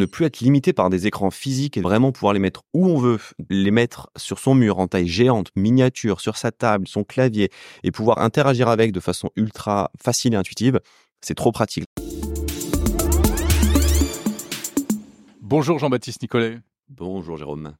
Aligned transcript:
ne 0.00 0.06
plus 0.06 0.24
être 0.24 0.40
limité 0.40 0.72
par 0.72 0.90
des 0.90 1.06
écrans 1.06 1.30
physiques 1.30 1.76
et 1.76 1.80
vraiment 1.80 2.10
pouvoir 2.10 2.32
les 2.32 2.40
mettre 2.40 2.62
où 2.72 2.86
on 2.86 2.98
veut, 2.98 3.18
les 3.50 3.70
mettre 3.70 4.10
sur 4.16 4.38
son 4.38 4.54
mur 4.54 4.78
en 4.78 4.88
taille 4.88 5.06
géante, 5.06 5.50
miniature, 5.54 6.20
sur 6.20 6.36
sa 6.36 6.50
table, 6.50 6.88
son 6.88 7.04
clavier, 7.04 7.50
et 7.84 7.90
pouvoir 7.92 8.18
interagir 8.18 8.68
avec 8.68 8.92
de 8.92 9.00
façon 9.00 9.30
ultra 9.36 9.92
facile 10.02 10.32
et 10.34 10.36
intuitive, 10.36 10.80
c'est 11.20 11.34
trop 11.34 11.52
pratique. 11.52 11.84
Bonjour 15.42 15.78
Jean-Baptiste 15.78 16.22
Nicolet. 16.22 16.58
Bonjour 16.88 17.36
Jérôme. 17.36 17.74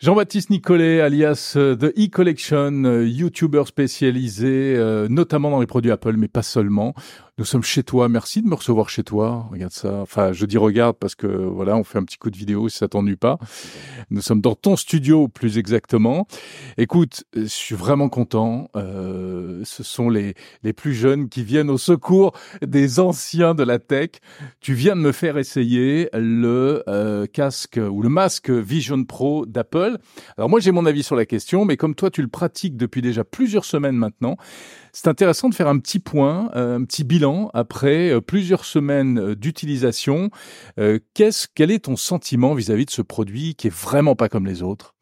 Jean-Baptiste 0.00 0.50
Nicolet, 0.50 1.00
alias 1.00 1.54
euh, 1.56 1.76
The 1.76 1.96
E-Collection, 1.96 2.84
euh, 2.84 3.06
YouTuber 3.06 3.62
spécialisé 3.64 4.74
euh, 4.76 5.06
notamment 5.08 5.50
dans 5.50 5.60
les 5.60 5.66
produits 5.66 5.92
Apple, 5.92 6.16
mais 6.16 6.28
pas 6.28 6.42
seulement. 6.42 6.94
Nous 7.36 7.44
sommes 7.44 7.64
chez 7.64 7.82
toi. 7.82 8.08
Merci 8.08 8.42
de 8.42 8.46
me 8.46 8.54
recevoir 8.54 8.88
chez 8.88 9.02
toi. 9.02 9.48
Regarde 9.50 9.72
ça. 9.72 9.92
Enfin, 9.94 10.32
je 10.32 10.46
dis 10.46 10.56
regarde 10.56 10.96
parce 10.96 11.16
que 11.16 11.26
voilà, 11.26 11.76
on 11.76 11.82
fait 11.82 11.98
un 11.98 12.04
petit 12.04 12.16
coup 12.16 12.30
de 12.30 12.36
vidéo 12.36 12.68
si 12.68 12.78
ça 12.78 12.86
t'ennuie 12.86 13.16
pas. 13.16 13.40
Nous 14.10 14.20
sommes 14.20 14.40
dans 14.40 14.54
ton 14.54 14.76
studio, 14.76 15.26
plus 15.26 15.58
exactement. 15.58 16.28
Écoute, 16.78 17.24
je 17.34 17.46
suis 17.46 17.74
vraiment 17.74 18.08
content. 18.08 18.70
Euh, 18.76 19.62
ce 19.64 19.82
sont 19.82 20.08
les 20.10 20.34
les 20.62 20.72
plus 20.72 20.94
jeunes 20.94 21.28
qui 21.28 21.42
viennent 21.42 21.70
au 21.70 21.78
secours 21.78 22.38
des 22.64 23.00
anciens 23.00 23.56
de 23.56 23.64
la 23.64 23.80
tech. 23.80 24.10
Tu 24.60 24.74
viens 24.74 24.94
de 24.94 25.00
me 25.00 25.10
faire 25.10 25.36
essayer 25.36 26.10
le 26.14 26.84
euh, 26.86 27.26
casque 27.26 27.80
ou 27.80 28.00
le 28.00 28.10
masque 28.10 28.48
Vision 28.48 29.02
Pro 29.02 29.44
d'Apple. 29.44 29.98
Alors 30.38 30.48
moi, 30.48 30.60
j'ai 30.60 30.70
mon 30.70 30.86
avis 30.86 31.02
sur 31.02 31.16
la 31.16 31.26
question, 31.26 31.64
mais 31.64 31.76
comme 31.76 31.96
toi, 31.96 32.12
tu 32.12 32.22
le 32.22 32.28
pratiques 32.28 32.76
depuis 32.76 33.02
déjà 33.02 33.24
plusieurs 33.24 33.64
semaines 33.64 33.96
maintenant. 33.96 34.36
C'est 34.92 35.08
intéressant 35.08 35.48
de 35.48 35.56
faire 35.56 35.66
un 35.66 35.80
petit 35.80 35.98
point, 35.98 36.52
euh, 36.54 36.78
un 36.78 36.84
petit 36.84 37.02
bilan 37.02 37.23
après 37.54 38.10
euh, 38.10 38.20
plusieurs 38.20 38.64
semaines 38.64 39.18
euh, 39.18 39.34
d'utilisation. 39.34 40.30
Qu'est-ce, 41.14 41.46
quel 41.54 41.70
est 41.70 41.84
ton 41.84 41.96
sentiment 41.96 42.54
vis-à-vis 42.54 42.86
de 42.86 42.90
ce 42.90 43.02
produit 43.02 43.54
qui 43.54 43.68
est 43.68 43.74
vraiment 43.74 44.14
pas 44.14 44.28
comme 44.28 44.46
les 44.46 44.62
autres? 44.62 44.94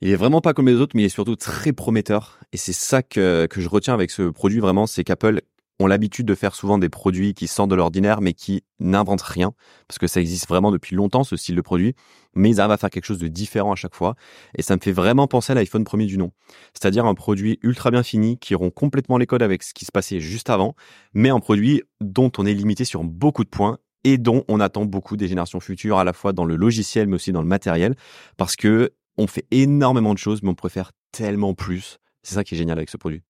Il 0.00 0.10
est 0.10 0.16
vraiment 0.16 0.40
pas 0.40 0.52
comme 0.52 0.66
les 0.66 0.74
autres, 0.74 0.92
mais 0.94 1.02
il 1.02 1.06
est 1.06 1.08
surtout 1.08 1.36
très 1.36 1.72
prometteur. 1.72 2.38
Et 2.52 2.56
c'est 2.56 2.72
ça 2.72 3.02
que, 3.02 3.46
que 3.46 3.60
je 3.60 3.68
retiens 3.68 3.94
avec 3.94 4.10
ce 4.10 4.22
produit 4.22 4.60
vraiment, 4.60 4.86
c'est 4.86 5.04
qu'Apple 5.04 5.40
ont 5.80 5.86
l'habitude 5.86 6.26
de 6.26 6.34
faire 6.34 6.54
souvent 6.54 6.78
des 6.78 6.88
produits 6.88 7.34
qui 7.34 7.48
sortent 7.48 7.70
de 7.70 7.74
l'ordinaire, 7.74 8.20
mais 8.20 8.32
qui 8.32 8.62
n'inventent 8.78 9.22
rien, 9.22 9.52
parce 9.88 9.98
que 9.98 10.06
ça 10.06 10.20
existe 10.20 10.48
vraiment 10.48 10.70
depuis 10.70 10.94
longtemps, 10.94 11.24
ce 11.24 11.36
style 11.36 11.56
de 11.56 11.60
produit, 11.60 11.94
mais 12.34 12.50
ils 12.50 12.60
arrivent 12.60 12.72
à 12.72 12.76
faire 12.76 12.90
quelque 12.90 13.06
chose 13.06 13.18
de 13.18 13.28
différent 13.28 13.72
à 13.72 13.76
chaque 13.76 13.94
fois, 13.94 14.14
et 14.56 14.62
ça 14.62 14.76
me 14.76 14.80
fait 14.80 14.92
vraiment 14.92 15.26
penser 15.26 15.52
à 15.52 15.54
l'iPhone 15.54 15.84
premier 15.84 16.06
du 16.06 16.16
nom. 16.16 16.30
C'est-à-dire 16.74 17.06
un 17.06 17.14
produit 17.14 17.58
ultra 17.62 17.90
bien 17.90 18.02
fini, 18.02 18.38
qui 18.38 18.54
rompt 18.54 18.72
complètement 18.72 19.18
les 19.18 19.26
codes 19.26 19.42
avec 19.42 19.62
ce 19.62 19.74
qui 19.74 19.84
se 19.84 19.92
passait 19.92 20.20
juste 20.20 20.50
avant, 20.50 20.74
mais 21.12 21.30
un 21.30 21.40
produit 21.40 21.82
dont 22.00 22.30
on 22.38 22.46
est 22.46 22.54
limité 22.54 22.84
sur 22.84 23.02
beaucoup 23.02 23.44
de 23.44 23.50
points, 23.50 23.78
et 24.04 24.18
dont 24.18 24.44
on 24.48 24.60
attend 24.60 24.84
beaucoup 24.84 25.16
des 25.16 25.28
générations 25.28 25.60
futures, 25.60 25.98
à 25.98 26.04
la 26.04 26.12
fois 26.12 26.32
dans 26.32 26.44
le 26.44 26.56
logiciel, 26.56 27.08
mais 27.08 27.16
aussi 27.16 27.32
dans 27.32 27.42
le 27.42 27.48
matériel, 27.48 27.96
parce 28.36 28.54
que 28.54 28.92
on 29.16 29.26
fait 29.26 29.46
énormément 29.50 30.12
de 30.12 30.18
choses, 30.18 30.42
mais 30.42 30.50
on 30.50 30.54
préfère 30.54 30.92
tellement 31.12 31.54
plus. 31.54 31.98
C'est 32.22 32.34
ça 32.34 32.44
qui 32.44 32.54
est 32.54 32.58
génial 32.58 32.78
avec 32.78 32.90
ce 32.90 32.96
produit. 32.96 33.22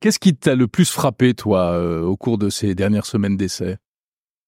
Qu'est-ce 0.00 0.18
qui 0.18 0.34
t'a 0.36 0.54
le 0.54 0.68
plus 0.68 0.90
frappé, 0.90 1.34
toi, 1.34 1.72
euh, 1.72 2.02
au 2.02 2.16
cours 2.16 2.38
de 2.38 2.50
ces 2.50 2.74
dernières 2.74 3.06
semaines 3.06 3.36
d'essai? 3.36 3.76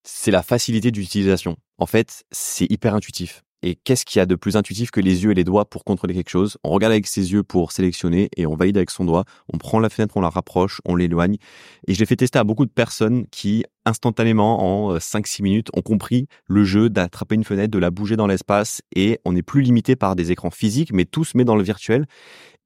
C'est 0.04 0.30
la 0.30 0.42
facilité 0.42 0.90
d'utilisation. 0.90 1.56
En 1.78 1.86
fait, 1.86 2.24
c'est 2.30 2.70
hyper 2.70 2.94
intuitif. 2.94 3.42
Et 3.62 3.74
qu'est-ce 3.74 4.06
qu'il 4.06 4.18
y 4.18 4.22
a 4.22 4.26
de 4.26 4.36
plus 4.36 4.56
intuitif 4.56 4.90
que 4.90 5.00
les 5.00 5.24
yeux 5.24 5.32
et 5.32 5.34
les 5.34 5.44
doigts 5.44 5.68
pour 5.68 5.84
contrôler 5.84 6.14
quelque 6.14 6.30
chose? 6.30 6.56
On 6.64 6.70
regarde 6.70 6.92
avec 6.92 7.06
ses 7.06 7.32
yeux 7.32 7.42
pour 7.42 7.72
sélectionner 7.72 8.30
et 8.36 8.46
on 8.46 8.54
valide 8.54 8.78
avec 8.78 8.90
son 8.90 9.04
doigt. 9.04 9.24
On 9.52 9.58
prend 9.58 9.80
la 9.80 9.90
fenêtre, 9.90 10.16
on 10.16 10.22
la 10.22 10.30
rapproche, 10.30 10.80
on 10.86 10.96
l'éloigne. 10.96 11.36
Et 11.86 11.92
je 11.92 12.00
l'ai 12.00 12.06
fait 12.06 12.16
tester 12.16 12.38
à 12.38 12.44
beaucoup 12.44 12.64
de 12.64 12.70
personnes 12.70 13.26
qui, 13.30 13.64
instantanément, 13.84 14.86
en 14.86 14.96
5-6 14.96 15.40
euh, 15.40 15.44
minutes, 15.44 15.68
ont 15.74 15.82
compris 15.82 16.26
le 16.46 16.64
jeu 16.64 16.88
d'attraper 16.88 17.34
une 17.34 17.44
fenêtre, 17.44 17.70
de 17.70 17.78
la 17.78 17.90
bouger 17.90 18.16
dans 18.16 18.26
l'espace. 18.26 18.80
Et 18.96 19.20
on 19.26 19.32
n'est 19.32 19.42
plus 19.42 19.60
limité 19.60 19.94
par 19.94 20.16
des 20.16 20.32
écrans 20.32 20.50
physiques, 20.50 20.94
mais 20.94 21.04
tous 21.04 21.34
met 21.34 21.44
dans 21.44 21.56
le 21.56 21.62
virtuel 21.62 22.06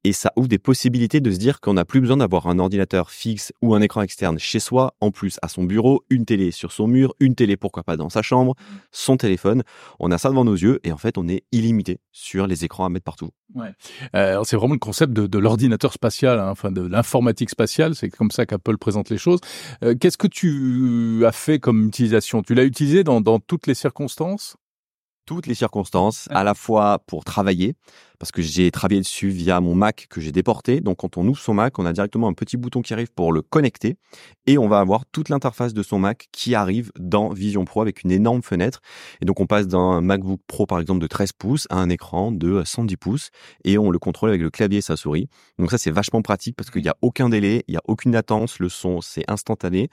et 0.05 0.13
ça 0.13 0.31
ouvre 0.35 0.47
des 0.47 0.59
possibilités 0.59 1.19
de 1.19 1.31
se 1.31 1.37
dire 1.37 1.59
qu'on 1.59 1.73
n'a 1.73 1.83
plus 1.83 1.99
besoin 1.99 2.17
d'avoir 2.17 2.45
un 2.45 2.59
ordinateur 2.59 3.09
fixe 3.09 3.51
ou 3.63 3.73
un 3.73 3.81
écran 3.81 4.03
externe 4.03 4.37
chez 4.37 4.59
soi, 4.59 4.93
en 5.01 5.09
plus 5.09 5.39
à 5.41 5.47
son 5.47 5.63
bureau, 5.63 6.03
une 6.11 6.25
télé 6.25 6.51
sur 6.51 6.71
son 6.71 6.85
mur, 6.85 7.15
une 7.19 7.33
télé 7.33 7.57
pourquoi 7.57 7.81
pas 7.81 7.97
dans 7.97 8.09
sa 8.09 8.21
chambre, 8.21 8.53
son 8.91 9.17
téléphone. 9.17 9.63
On 9.99 10.11
a 10.11 10.19
ça 10.19 10.29
devant 10.29 10.45
nos 10.45 10.53
yeux 10.53 10.79
et 10.83 10.91
en 10.91 10.97
fait 10.97 11.17
on 11.17 11.27
est 11.27 11.43
illimité 11.51 12.01
sur 12.11 12.45
les 12.45 12.63
écrans 12.63 12.85
à 12.85 12.89
mettre 12.89 13.03
partout. 13.03 13.31
Ouais. 13.55 13.71
Euh, 14.15 14.43
c'est 14.43 14.55
vraiment 14.55 14.75
le 14.75 14.79
concept 14.79 15.11
de, 15.11 15.39
l'ordinateur 15.39 15.91
spatial, 15.91 16.39
hein, 16.39 16.49
enfin 16.51 16.71
de 16.71 16.81
l'informatique 16.81 17.49
spatiale, 17.49 17.95
c'est 17.95 18.09
comme 18.09 18.29
ça 18.29 18.45
qu'Apple 18.45 18.77
présente 18.77 19.09
les 19.09 19.17
choses. 19.17 19.39
Euh, 19.83 19.95
qu'est-ce 19.99 20.19
que 20.19 20.27
tu 20.27 21.25
as 21.25 21.31
fait 21.31 21.57
comme 21.57 21.87
utilisation? 21.87 22.43
Tu 22.43 22.53
l'as 22.53 22.65
utilisé 22.65 23.03
dans 23.03 23.39
toutes 23.39 23.65
les 23.65 23.73
circonstances? 23.73 24.55
Toutes 25.25 25.47
les 25.47 25.55
circonstances, 25.55 26.27
à 26.29 26.43
la 26.43 26.53
fois 26.53 26.99
pour 27.07 27.25
travailler, 27.25 27.73
parce 28.25 28.31
que 28.31 28.41
j'ai 28.41 28.71
travaillé 28.71 29.01
dessus 29.01 29.27
via 29.29 29.61
mon 29.61 29.75
Mac 29.75 30.07
que 30.09 30.19
j'ai 30.19 30.31
déporté. 30.31 30.81
Donc 30.81 30.97
quand 30.97 31.15
on 31.15 31.27
ouvre 31.27 31.37
son 31.37 31.53
Mac, 31.53 31.77
on 31.77 31.85
a 31.85 31.93
directement 31.93 32.27
un 32.27 32.33
petit 32.33 32.57
bouton 32.57 32.81
qui 32.81 32.91
arrive 32.91 33.11
pour 33.13 33.31
le 33.31 33.43
connecter 33.43 33.97
et 34.47 34.57
on 34.57 34.67
va 34.67 34.79
avoir 34.79 35.05
toute 35.05 35.29
l'interface 35.29 35.75
de 35.75 35.83
son 35.83 35.99
Mac 35.99 36.27
qui 36.31 36.55
arrive 36.55 36.91
dans 36.97 37.29
Vision 37.29 37.65
Pro 37.65 37.81
avec 37.81 38.03
une 38.03 38.09
énorme 38.09 38.41
fenêtre. 38.41 38.81
Et 39.21 39.25
donc 39.25 39.39
on 39.41 39.45
passe 39.45 39.67
d'un 39.67 40.01
MacBook 40.01 40.39
Pro 40.47 40.65
par 40.65 40.79
exemple 40.79 41.01
de 41.01 41.05
13 41.05 41.33
pouces 41.33 41.67
à 41.69 41.75
un 41.75 41.87
écran 41.89 42.31
de 42.31 42.63
110 42.65 42.97
pouces 42.97 43.29
et 43.63 43.77
on 43.77 43.91
le 43.91 43.99
contrôle 43.99 44.29
avec 44.29 44.41
le 44.41 44.49
clavier 44.49 44.79
et 44.79 44.81
sa 44.81 44.95
souris. 44.95 45.29
Donc 45.59 45.69
ça 45.69 45.77
c'est 45.77 45.91
vachement 45.91 46.23
pratique 46.23 46.55
parce 46.55 46.71
qu'il 46.71 46.81
n'y 46.81 46.89
a 46.89 46.97
aucun 47.03 47.29
délai, 47.29 47.63
il 47.67 47.73
n'y 47.73 47.77
a 47.77 47.83
aucune 47.87 48.11
latence, 48.11 48.57
le 48.57 48.69
son 48.69 49.01
c'est 49.01 49.29
instantané. 49.29 49.89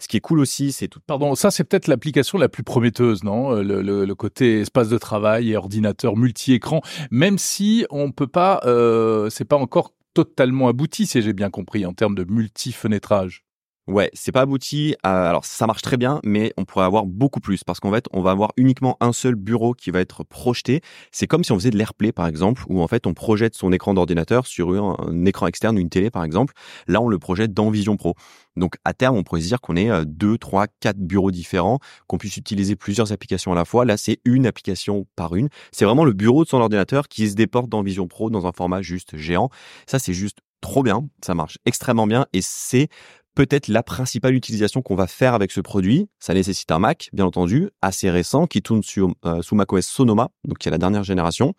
Ce 0.00 0.08
qui 0.08 0.18
est 0.18 0.20
cool 0.20 0.40
aussi, 0.40 0.72
c'est 0.72 0.88
tout. 0.88 1.00
Pardon, 1.06 1.34
ça 1.34 1.50
c'est 1.50 1.64
peut-être 1.64 1.86
l'application 1.86 2.36
la 2.36 2.50
plus 2.50 2.62
prometteuse, 2.62 3.24
non? 3.24 3.52
Le, 3.52 3.80
le, 3.80 4.04
le 4.04 4.14
côté 4.14 4.60
espace 4.60 4.90
de 4.90 4.98
travail 4.98 5.50
et 5.50 5.56
ordinateur 5.56 6.18
multi-écran, 6.18 6.82
même 7.10 7.38
si 7.38 7.69
on 7.90 8.12
peut 8.12 8.26
pas, 8.26 8.60
euh, 8.64 9.30
c'est 9.30 9.44
pas 9.44 9.56
encore 9.56 9.94
totalement 10.14 10.68
abouti, 10.68 11.06
si 11.06 11.22
j'ai 11.22 11.32
bien 11.32 11.50
compris, 11.50 11.86
en 11.86 11.92
termes 11.92 12.14
de 12.14 12.24
multi-fenêtrage. 12.24 13.44
Ouais, 13.90 14.08
c'est 14.14 14.30
pas 14.30 14.42
abouti. 14.42 14.94
alors 15.02 15.44
ça 15.44 15.66
marche 15.66 15.82
très 15.82 15.96
bien, 15.96 16.20
mais 16.22 16.52
on 16.56 16.64
pourrait 16.64 16.84
avoir 16.84 17.06
beaucoup 17.06 17.40
plus 17.40 17.64
parce 17.64 17.80
qu'en 17.80 17.90
fait, 17.90 18.06
on 18.12 18.22
va 18.22 18.30
avoir 18.30 18.52
uniquement 18.56 18.96
un 19.00 19.12
seul 19.12 19.34
bureau 19.34 19.74
qui 19.74 19.90
va 19.90 19.98
être 19.98 20.22
projeté. 20.22 20.80
C'est 21.10 21.26
comme 21.26 21.42
si 21.42 21.50
on 21.50 21.56
faisait 21.56 21.70
de 21.70 21.76
l'AirPlay 21.76 22.12
par 22.12 22.28
exemple, 22.28 22.62
où 22.68 22.80
en 22.82 22.86
fait 22.86 23.08
on 23.08 23.14
projette 23.14 23.56
son 23.56 23.72
écran 23.72 23.92
d'ordinateur 23.92 24.46
sur 24.46 24.70
un, 24.70 25.24
écran 25.24 25.48
externe, 25.48 25.76
une 25.76 25.90
télé 25.90 26.08
par 26.08 26.22
exemple. 26.22 26.54
Là, 26.86 27.00
on 27.00 27.08
le 27.08 27.18
projette 27.18 27.52
dans 27.52 27.68
Vision 27.70 27.96
Pro. 27.96 28.14
Donc 28.54 28.76
à 28.84 28.94
terme, 28.94 29.16
on 29.16 29.24
pourrait 29.24 29.40
se 29.40 29.48
dire 29.48 29.60
qu'on 29.60 29.74
ait 29.74 29.90
euh, 29.90 30.04
deux, 30.06 30.38
trois, 30.38 30.68
quatre 30.78 30.98
bureaux 30.98 31.32
différents, 31.32 31.80
qu'on 32.06 32.18
puisse 32.18 32.36
utiliser 32.36 32.76
plusieurs 32.76 33.10
applications 33.10 33.50
à 33.50 33.56
la 33.56 33.64
fois. 33.64 33.84
Là, 33.84 33.96
c'est 33.96 34.20
une 34.24 34.46
application 34.46 35.08
par 35.16 35.34
une. 35.34 35.48
C'est 35.72 35.84
vraiment 35.84 36.04
le 36.04 36.12
bureau 36.12 36.44
de 36.44 36.48
son 36.48 36.58
ordinateur 36.58 37.08
qui 37.08 37.28
se 37.28 37.34
déporte 37.34 37.68
dans 37.68 37.82
Vision 37.82 38.06
Pro 38.06 38.30
dans 38.30 38.46
un 38.46 38.52
format 38.52 38.82
juste 38.82 39.16
géant. 39.16 39.50
Ça, 39.88 39.98
c'est 39.98 40.14
juste 40.14 40.38
trop 40.60 40.82
bien. 40.82 41.08
Ça 41.24 41.34
marche 41.34 41.58
extrêmement 41.64 42.06
bien 42.06 42.26
et 42.32 42.42
c'est 42.42 42.88
peut-être 43.46 43.68
la 43.68 43.82
principale 43.82 44.34
utilisation 44.34 44.82
qu'on 44.82 44.94
va 44.94 45.06
faire 45.06 45.32
avec 45.32 45.50
ce 45.50 45.62
produit. 45.62 46.10
Ça 46.18 46.34
nécessite 46.34 46.70
un 46.72 46.78
Mac, 46.78 47.08
bien 47.14 47.24
entendu, 47.24 47.70
assez 47.80 48.10
récent, 48.10 48.46
qui 48.46 48.60
tourne 48.60 48.82
sur, 48.82 49.14
euh, 49.24 49.40
sous 49.40 49.54
macOS 49.54 49.86
Sonoma, 49.86 50.28
donc 50.44 50.58
qui 50.58 50.68
est 50.68 50.70
la 50.70 50.76
dernière 50.76 51.04
génération. 51.04 51.54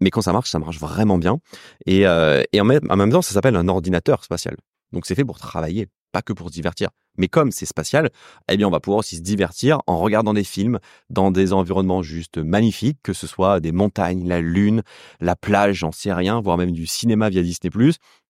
Mais 0.00 0.10
quand 0.10 0.20
ça 0.20 0.34
marche, 0.34 0.50
ça 0.50 0.58
marche 0.58 0.78
vraiment 0.78 1.16
bien. 1.16 1.38
Et, 1.86 2.06
euh, 2.06 2.42
et 2.52 2.60
en, 2.60 2.64
même, 2.64 2.82
en 2.90 2.96
même 2.96 3.10
temps, 3.10 3.22
ça 3.22 3.32
s'appelle 3.32 3.56
un 3.56 3.68
ordinateur 3.68 4.22
spatial. 4.22 4.56
Donc 4.92 5.06
c'est 5.06 5.14
fait 5.14 5.24
pour 5.24 5.38
travailler, 5.38 5.86
pas 6.12 6.20
que 6.20 6.34
pour 6.34 6.48
se 6.48 6.52
divertir. 6.52 6.90
Mais 7.16 7.28
comme 7.28 7.52
c'est 7.52 7.64
spatial, 7.64 8.10
eh 8.50 8.58
bien 8.58 8.68
on 8.68 8.70
va 8.70 8.80
pouvoir 8.80 8.98
aussi 8.98 9.16
se 9.16 9.22
divertir 9.22 9.78
en 9.86 9.96
regardant 9.96 10.34
des 10.34 10.44
films 10.44 10.78
dans 11.08 11.30
des 11.30 11.54
environnements 11.54 12.02
juste 12.02 12.36
magnifiques, 12.36 12.98
que 13.02 13.14
ce 13.14 13.26
soit 13.26 13.60
des 13.60 13.72
montagnes, 13.72 14.28
la 14.28 14.42
lune, 14.42 14.82
la 15.20 15.36
plage, 15.36 15.76
j'en 15.76 15.92
sais 15.92 16.12
rien, 16.12 16.42
voire 16.42 16.58
même 16.58 16.72
du 16.72 16.86
cinéma 16.86 17.30
via 17.30 17.40
Disney+ 17.40 17.70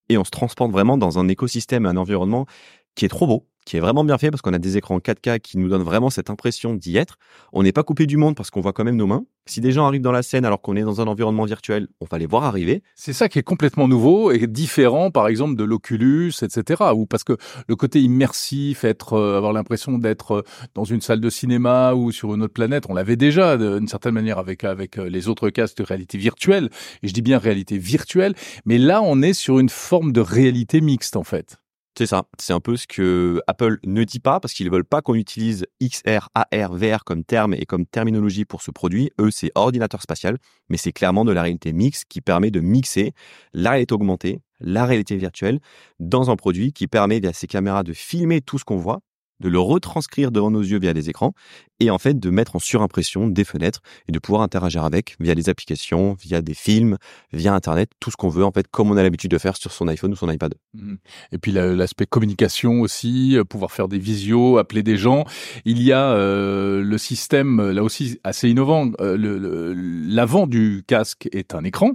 et 0.08 0.18
on 0.18 0.24
se 0.24 0.30
transporte 0.30 0.70
vraiment 0.70 0.98
dans 0.98 1.18
un 1.18 1.28
écosystème, 1.28 1.86
un 1.86 1.96
environnement 1.96 2.46
qui 2.94 3.04
est 3.04 3.08
trop 3.08 3.26
beau, 3.26 3.46
qui 3.64 3.76
est 3.76 3.80
vraiment 3.80 4.04
bien 4.04 4.18
fait 4.18 4.30
parce 4.30 4.42
qu'on 4.42 4.52
a 4.52 4.58
des 4.58 4.76
écrans 4.76 4.98
4K 4.98 5.40
qui 5.40 5.58
nous 5.58 5.68
donnent 5.68 5.82
vraiment 5.82 6.10
cette 6.10 6.30
impression 6.30 6.74
d'y 6.74 6.96
être. 6.96 7.16
On 7.52 7.62
n'est 7.62 7.72
pas 7.72 7.82
coupé 7.82 8.06
du 8.06 8.16
monde 8.16 8.36
parce 8.36 8.50
qu'on 8.50 8.60
voit 8.60 8.72
quand 8.72 8.84
même 8.84 8.96
nos 8.96 9.06
mains. 9.06 9.24
Si 9.46 9.60
des 9.60 9.72
gens 9.72 9.86
arrivent 9.86 10.02
dans 10.02 10.12
la 10.12 10.22
scène 10.22 10.44
alors 10.44 10.60
qu'on 10.60 10.76
est 10.76 10.82
dans 10.82 11.00
un 11.00 11.06
environnement 11.06 11.44
virtuel, 11.44 11.88
on 12.00 12.06
va 12.06 12.18
les 12.18 12.26
voir 12.26 12.44
arriver. 12.44 12.82
C'est 12.94 13.12
ça 13.12 13.28
qui 13.28 13.38
est 13.38 13.42
complètement 13.42 13.88
nouveau 13.88 14.32
et 14.32 14.46
différent, 14.46 15.10
par 15.10 15.28
exemple, 15.28 15.56
de 15.56 15.64
l'Oculus, 15.64 16.32
etc. 16.42 16.82
Ou 16.94 17.06
parce 17.06 17.24
que 17.24 17.36
le 17.66 17.76
côté 17.76 18.00
immersif, 18.00 18.84
être, 18.84 19.14
euh, 19.14 19.36
avoir 19.36 19.52
l'impression 19.52 19.98
d'être 19.98 20.32
euh, 20.32 20.42
dans 20.74 20.84
une 20.84 21.00
salle 21.00 21.20
de 21.20 21.30
cinéma 21.30 21.94
ou 21.94 22.12
sur 22.12 22.34
une 22.34 22.42
autre 22.42 22.54
planète, 22.54 22.84
on 22.88 22.94
l'avait 22.94 23.16
déjà 23.16 23.56
d'une 23.56 23.88
certaine 23.88 24.14
manière 24.14 24.38
avec 24.38 24.64
avec 24.64 24.98
euh, 24.98 25.08
les 25.08 25.28
autres 25.28 25.50
casques 25.50 25.78
de 25.78 25.84
réalité 25.84 26.18
virtuelle. 26.18 26.70
Et 27.02 27.08
je 27.08 27.12
dis 27.12 27.22
bien 27.22 27.38
réalité 27.38 27.78
virtuelle, 27.78 28.34
mais 28.64 28.78
là, 28.78 29.02
on 29.02 29.20
est 29.22 29.34
sur 29.34 29.58
une 29.58 29.68
forme 29.68 30.12
de 30.12 30.20
réalité 30.20 30.80
mixte 30.80 31.16
en 31.16 31.24
fait. 31.24 31.58
C'est 31.96 32.06
ça. 32.06 32.24
C'est 32.40 32.52
un 32.52 32.58
peu 32.58 32.76
ce 32.76 32.88
que 32.88 33.40
Apple 33.46 33.78
ne 33.84 34.02
dit 34.02 34.18
pas 34.18 34.40
parce 34.40 34.52
qu'ils 34.52 34.68
veulent 34.68 34.84
pas 34.84 35.00
qu'on 35.00 35.14
utilise 35.14 35.64
XR, 35.80 36.28
AR, 36.34 36.74
VR 36.74 37.04
comme 37.04 37.22
terme 37.22 37.54
et 37.54 37.66
comme 37.66 37.86
terminologie 37.86 38.44
pour 38.44 38.62
ce 38.62 38.72
produit. 38.72 39.12
Eux, 39.20 39.30
c'est 39.30 39.52
ordinateur 39.54 40.02
spatial, 40.02 40.38
mais 40.68 40.76
c'est 40.76 40.90
clairement 40.90 41.24
de 41.24 41.30
la 41.30 41.42
réalité 41.42 41.72
mixte 41.72 42.06
qui 42.08 42.20
permet 42.20 42.50
de 42.50 42.58
mixer 42.58 43.12
la 43.52 43.70
réalité 43.70 43.94
augmentée, 43.94 44.40
la 44.58 44.86
réalité 44.86 45.16
virtuelle 45.16 45.60
dans 46.00 46.30
un 46.30 46.36
produit 46.36 46.72
qui 46.72 46.88
permet 46.88 47.20
via 47.20 47.32
ses 47.32 47.46
caméras 47.46 47.84
de 47.84 47.92
filmer 47.92 48.40
tout 48.40 48.58
ce 48.58 48.64
qu'on 48.64 48.76
voit 48.76 49.00
de 49.40 49.48
le 49.48 49.58
retranscrire 49.58 50.30
devant 50.30 50.50
nos 50.50 50.62
yeux 50.62 50.78
via 50.78 50.94
des 50.94 51.10
écrans 51.10 51.34
et 51.80 51.90
en 51.90 51.98
fait 51.98 52.18
de 52.18 52.30
mettre 52.30 52.56
en 52.56 52.58
surimpression 52.58 53.26
des 53.26 53.44
fenêtres 53.44 53.80
et 54.08 54.12
de 54.12 54.18
pouvoir 54.18 54.42
interagir 54.42 54.84
avec 54.84 55.16
via 55.20 55.34
des 55.34 55.48
applications, 55.48 56.14
via 56.14 56.40
des 56.40 56.54
films, 56.54 56.98
via 57.32 57.52
Internet, 57.52 57.90
tout 58.00 58.10
ce 58.10 58.16
qu'on 58.16 58.28
veut 58.28 58.44
en 58.44 58.52
fait 58.52 58.68
comme 58.68 58.90
on 58.90 58.96
a 58.96 59.02
l'habitude 59.02 59.30
de 59.30 59.38
faire 59.38 59.56
sur 59.56 59.72
son 59.72 59.88
iPhone 59.88 60.12
ou 60.12 60.16
son 60.16 60.30
iPad. 60.30 60.54
Mmh. 60.74 60.94
Et 61.32 61.38
puis 61.38 61.52
l'aspect 61.52 62.06
communication 62.06 62.80
aussi, 62.80 63.36
euh, 63.36 63.44
pouvoir 63.44 63.72
faire 63.72 63.88
des 63.88 63.98
visios, 63.98 64.58
appeler 64.58 64.82
des 64.82 64.96
gens. 64.96 65.24
Il 65.64 65.82
y 65.82 65.92
a 65.92 66.12
euh, 66.12 66.82
le 66.82 66.98
système 66.98 67.70
là 67.70 67.82
aussi 67.82 68.20
assez 68.24 68.48
innovant. 68.48 68.90
Euh, 69.00 69.74
l'avant 70.06 70.46
du 70.46 70.84
casque 70.86 71.28
est 71.32 71.54
un 71.54 71.64
écran 71.64 71.92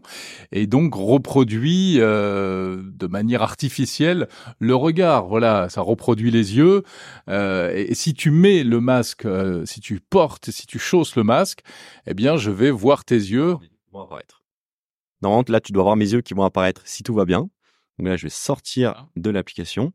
et 0.51 0.67
donc 0.67 0.93
reproduit 0.95 1.97
de 1.99 3.07
manière 3.07 3.41
artificielle 3.41 4.27
le 4.59 4.75
regard. 4.75 5.27
Voilà, 5.27 5.69
ça 5.69 5.81
reproduit 5.81 6.31
les 6.31 6.57
yeux. 6.57 6.83
Euh, 7.29 7.71
et, 7.75 7.93
si 7.95 8.13
tu 8.13 8.31
mets 8.31 8.63
le 8.63 8.81
masque, 8.81 9.25
euh, 9.25 9.65
si 9.65 9.79
tu 9.79 9.99
portes, 9.99 10.51
si 10.51 10.65
tu 10.67 10.79
chausses 10.79 11.15
le 11.15 11.23
masque, 11.23 11.61
eh 12.07 12.13
bien, 12.13 12.37
je 12.37 12.51
vais 12.51 12.71
voir 12.71 13.05
tes 13.05 13.15
yeux. 13.15 13.55
vont 13.91 14.01
apparaître. 14.01 14.43
Normalement, 15.21 15.45
là, 15.47 15.59
tu 15.59 15.71
dois 15.71 15.83
voir 15.83 15.95
mes 15.95 16.11
yeux 16.11 16.21
qui 16.21 16.33
vont 16.33 16.43
apparaître 16.43 16.81
si 16.85 17.03
tout 17.03 17.13
va 17.13 17.25
bien. 17.25 17.49
Donc 17.97 18.07
là, 18.07 18.15
je 18.15 18.23
vais 18.23 18.29
sortir 18.29 18.93
ah. 18.95 19.09
de 19.15 19.29
l'application. 19.29 19.93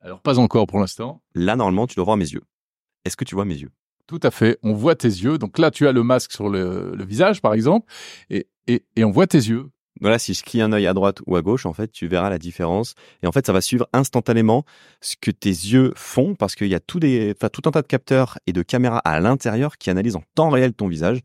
Alors, 0.00 0.20
pas 0.20 0.38
encore 0.38 0.66
pour 0.66 0.80
l'instant. 0.80 1.22
Là, 1.34 1.56
normalement, 1.56 1.86
tu 1.86 1.94
dois 1.94 2.04
voir 2.04 2.16
mes 2.16 2.30
yeux. 2.30 2.42
Est-ce 3.04 3.16
que 3.16 3.24
tu 3.24 3.34
vois 3.34 3.44
mes 3.44 3.56
yeux? 3.56 3.70
Tout 4.06 4.20
à 4.22 4.30
fait. 4.30 4.58
On 4.62 4.74
voit 4.74 4.96
tes 4.96 5.08
yeux. 5.08 5.38
Donc 5.38 5.58
là, 5.58 5.70
tu 5.70 5.86
as 5.86 5.92
le 5.92 6.02
masque 6.02 6.32
sur 6.32 6.48
le, 6.48 7.04
visage, 7.04 7.40
par 7.40 7.54
exemple, 7.54 7.90
et, 8.30 8.48
et, 8.66 8.84
et 8.96 9.04
on 9.04 9.10
voit 9.10 9.26
tes 9.26 9.38
yeux. 9.38 9.70
Voilà, 10.04 10.18
si 10.18 10.34
je 10.34 10.42
crie 10.42 10.60
un 10.60 10.70
œil 10.74 10.86
à 10.86 10.92
droite 10.92 11.22
ou 11.24 11.34
à 11.34 11.40
gauche, 11.40 11.64
en 11.64 11.72
fait, 11.72 11.90
tu 11.90 12.08
verras 12.08 12.28
la 12.28 12.36
différence. 12.38 12.94
Et 13.22 13.26
en 13.26 13.32
fait, 13.32 13.46
ça 13.46 13.54
va 13.54 13.62
suivre 13.62 13.88
instantanément 13.94 14.66
ce 15.00 15.16
que 15.18 15.30
tes 15.30 15.48
yeux 15.48 15.94
font 15.96 16.34
parce 16.34 16.56
qu'il 16.56 16.66
y 16.66 16.74
a 16.74 16.80
tout, 16.80 17.00
tout 17.00 17.62
un 17.64 17.70
tas 17.70 17.80
de 17.80 17.86
capteurs 17.86 18.38
et 18.46 18.52
de 18.52 18.60
caméras 18.60 18.98
à 18.98 19.18
l'intérieur 19.18 19.78
qui 19.78 19.88
analysent 19.88 20.16
en 20.16 20.22
temps 20.34 20.50
réel 20.50 20.74
ton 20.74 20.88
visage 20.88 21.20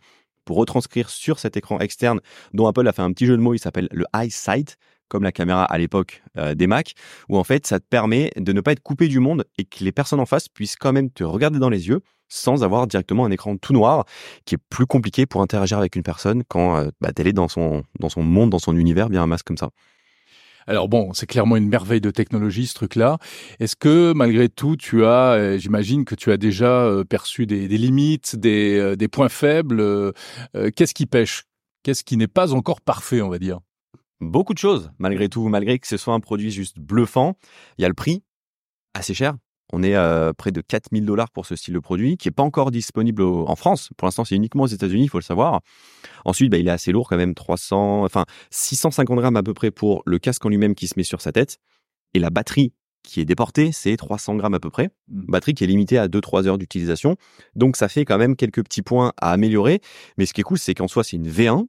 pour 0.46 0.56
retranscrire 0.56 1.10
sur 1.10 1.40
cet 1.40 1.58
écran 1.58 1.78
externe 1.80 2.22
dont 2.54 2.68
Apple 2.68 2.88
a 2.88 2.94
fait 2.94 3.02
un 3.02 3.12
petit 3.12 3.26
jeu 3.26 3.36
de 3.36 3.42
mots, 3.42 3.54
il 3.54 3.60
s'appelle 3.60 3.90
le 3.92 4.06
EyeSight, 4.16 4.78
comme 5.10 5.24
la 5.24 5.34
caméra 5.34 5.66
à 5.66 5.78
l'époque 5.78 6.24
euh, 6.38 6.56
des 6.56 6.68
Mac, 6.68 6.94
où 7.28 7.38
en 7.38 7.44
fait, 7.44 7.68
ça 7.68 7.82
te 7.82 7.86
permet 7.86 8.32
de 8.38 8.54
ne 8.54 8.62
pas 8.62 8.72
être 8.72 8.80
coupé 8.80 9.10
du 9.10 9.20
monde 9.20 9.44
et 9.58 9.66
que 9.66 9.84
les 9.84 9.92
personnes 9.92 10.22
en 10.22 10.26
face 10.26 10.48
puissent 10.48 10.78
quand 10.78 10.94
même 10.94 11.12
te 11.12 11.26
regarder 11.26 11.60
dans 11.60 11.70
les 11.70 11.90
yeux 11.90 12.00
sans 12.30 12.64
avoir 12.64 12.88
directement 12.88 13.26
un 13.26 13.32
écran 13.32 13.58
tout 13.58 13.74
noir 13.74 14.06
qui 14.46 14.56
est 14.56 14.60
plus 14.70 14.86
compliqué 14.86 15.26
pour 15.26 15.42
interagir 15.42 15.78
avec 15.78 15.96
une 15.96 16.04
personne 16.04 16.44
quand 16.48 16.78
euh, 16.78 16.90
bah, 17.02 17.10
elle 17.18 17.28
est 17.28 17.34
dans 17.34 17.50
son, 17.50 17.84
dans 18.00 18.10
son 18.10 18.24
monde, 18.24 18.52
dans 18.52 18.60
son 18.60 18.78
univers 18.78 19.10
via 19.10 19.22
un 19.22 19.28
masque 19.28 19.48
comme 19.48 19.58
ça. 19.58 19.72
Alors 20.68 20.88
bon, 20.88 21.14
c'est 21.14 21.26
clairement 21.26 21.58
une 21.58 21.68
merveille 21.68 22.02
de 22.02 22.12
technologie 22.12 22.68
ce 22.68 22.76
truc-là. 22.76 23.18
Est-ce 23.60 23.76
que 23.76 24.14
malgré 24.14 24.50
tout, 24.50 24.78
tu 24.78 25.04
as, 25.04 25.34
euh, 25.34 25.58
j'imagine 25.58 26.06
que 26.06 26.14
tu 26.14 26.32
as 26.32 26.38
déjà 26.38 26.84
euh, 26.84 27.04
perçu 27.04 27.48
des, 27.48 27.68
limites, 27.68 28.36
des, 28.36 28.96
des, 28.96 29.08
points 29.08 29.30
faibles. 29.30 30.14
Qu'est-ce 30.76 30.94
qui 30.94 31.08
pêche? 31.08 31.46
Qu'est-ce 31.82 32.04
qui 32.04 32.18
n'est 32.18 32.28
pas 32.28 32.54
encore 32.54 32.82
parfait, 32.82 33.22
on 33.22 33.30
va 33.30 33.40
dire? 33.40 33.60
Beaucoup 34.22 34.54
de 34.54 34.60
choses, 34.60 34.92
malgré 35.00 35.30
tout, 35.30 35.48
malgré 35.48 35.80
que 35.80 35.88
ce 35.88 35.96
soit 35.98 36.14
un 36.14 36.20
produit 36.20 36.52
juste 36.52 36.78
bluffant. 36.78 37.36
Il 37.78 37.82
y 37.82 37.86
a 37.86 37.88
le 37.88 37.94
prix, 37.94 38.22
assez 38.94 39.14
cher, 39.14 39.36
on 39.72 39.84
est 39.84 39.96
à 39.96 40.34
près 40.38 40.52
de 40.52 40.62
4000 40.62 41.06
dollars 41.06 41.32
pour 41.32 41.46
ce 41.46 41.56
style 41.56 41.74
de 41.74 41.80
produit 41.80 42.18
qui 42.18 42.28
est 42.28 42.32
pas 42.32 42.44
encore 42.44 42.72
disponible 42.72 43.22
en 43.24 43.56
France. 43.56 43.90
Pour 43.98 44.08
l'instant, 44.08 44.26
c'est 44.26 44.36
uniquement 44.36 44.64
aux 44.64 44.68
États-Unis, 44.68 45.04
il 45.04 45.10
faut 45.10 45.20
le 45.20 45.24
savoir. 45.24 45.62
Ensuite, 46.26 46.52
bah, 46.52 46.58
il 46.58 46.68
est 46.68 46.72
assez 46.72 46.92
lourd 46.92 47.08
quand 47.10 47.18
même, 47.18 47.36
300, 47.36 48.04
enfin 48.04 48.26
650 48.52 49.18
grammes 49.20 49.38
à 49.38 49.44
peu 49.44 49.54
près 49.54 49.72
pour 49.72 50.02
le 50.06 50.20
casque 50.20 50.46
en 50.46 50.50
lui-même 50.50 50.76
qui 50.76 50.88
se 50.88 50.94
met 50.98 51.04
sur 51.04 51.22
sa 51.22 51.32
tête. 51.32 51.58
Et 52.14 52.20
la 52.20 52.30
batterie 52.30 52.74
qui 53.04 53.22
est 53.22 53.26
déportée, 53.26 53.72
c'est 53.72 53.96
300 53.96 54.36
grammes 54.36 54.54
à 54.54 54.60
peu 54.60 54.70
près. 54.70 54.90
Mmh. 55.08 55.22
Batterie 55.28 55.54
qui 55.54 55.64
est 55.64 55.68
limitée 55.68 55.98
à 55.98 56.08
2-3 56.08 56.48
heures 56.48 56.58
d'utilisation. 56.58 57.16
Donc 57.56 57.78
ça 57.78 57.88
fait 57.88 58.06
quand 58.06 58.18
même 58.18 58.36
quelques 58.36 58.64
petits 58.64 58.82
points 58.82 59.14
à 59.22 59.32
améliorer. 59.32 59.82
Mais 60.18 60.26
ce 60.26 60.34
qui 60.34 60.42
est 60.42 60.44
cool, 60.44 60.60
c'est 60.60 60.74
qu'en 60.74 60.88
soi, 60.88 61.04
c'est 61.04 61.16
une 61.16 61.30
V1 61.30 61.66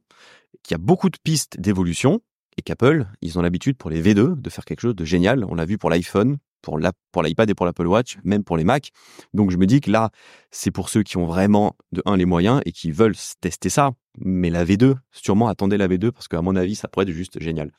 qui 0.63 0.73
a 0.73 0.77
beaucoup 0.77 1.09
de 1.09 1.17
pistes 1.23 1.59
d'évolution 1.59 2.21
et 2.57 2.61
qu'Apple, 2.61 3.07
ils 3.21 3.39
ont 3.39 3.41
l'habitude 3.41 3.77
pour 3.77 3.89
les 3.89 4.01
V2 4.01 4.39
de 4.39 4.49
faire 4.49 4.65
quelque 4.65 4.81
chose 4.81 4.95
de 4.95 5.05
génial. 5.05 5.45
On 5.45 5.55
l'a 5.55 5.65
vu 5.65 5.77
pour 5.77 5.89
l'iPhone, 5.89 6.37
pour 6.61 6.77
l'iPad 6.79 7.49
et 7.49 7.53
pour 7.53 7.65
l'Apple 7.65 7.87
Watch, 7.87 8.17
même 8.23 8.43
pour 8.43 8.57
les 8.57 8.63
Mac. 8.63 8.91
Donc 9.33 9.51
je 9.51 9.57
me 9.57 9.65
dis 9.65 9.81
que 9.81 9.91
là, 9.91 10.11
c'est 10.51 10.71
pour 10.71 10.89
ceux 10.89 11.03
qui 11.03 11.17
ont 11.17 11.25
vraiment 11.25 11.75
de 11.91 12.01
un 12.05 12.17
les 12.17 12.25
moyens 12.25 12.61
et 12.65 12.71
qui 12.71 12.91
veulent 12.91 13.15
tester 13.39 13.69
ça. 13.69 13.91
Mais 14.17 14.49
la 14.49 14.65
V2, 14.65 14.95
sûrement 15.11 15.47
attendez 15.47 15.77
la 15.77 15.87
V2 15.87 16.11
parce 16.11 16.27
qu'à 16.27 16.41
mon 16.41 16.57
avis, 16.57 16.75
ça 16.75 16.89
pourrait 16.89 17.05
être 17.05 17.11
juste 17.11 17.41
génial. 17.41 17.71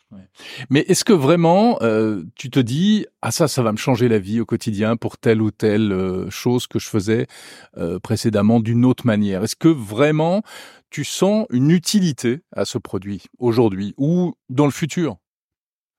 Mais 0.70 0.80
est-ce 0.88 1.04
que 1.04 1.12
vraiment 1.12 1.78
euh, 1.82 2.24
tu 2.36 2.48
te 2.48 2.58
dis 2.58 3.06
ah 3.20 3.30
ça, 3.30 3.48
ça 3.48 3.62
va 3.62 3.72
me 3.72 3.76
changer 3.76 4.08
la 4.08 4.18
vie 4.18 4.40
au 4.40 4.46
quotidien 4.46 4.96
pour 4.96 5.18
telle 5.18 5.42
ou 5.42 5.50
telle 5.50 5.92
euh, 5.92 6.30
chose 6.30 6.66
que 6.66 6.78
je 6.78 6.88
faisais 6.88 7.26
euh, 7.76 7.98
précédemment 7.98 8.60
d'une 8.60 8.86
autre 8.86 9.06
manière 9.06 9.44
Est-ce 9.44 9.56
que 9.56 9.68
vraiment 9.68 10.42
tu 10.88 11.04
sens 11.04 11.46
une 11.50 11.70
utilité 11.70 12.40
à 12.52 12.64
ce 12.64 12.78
produit 12.78 13.24
aujourd'hui 13.38 13.94
ou 13.98 14.34
dans 14.48 14.64
le 14.64 14.72
futur? 14.72 15.18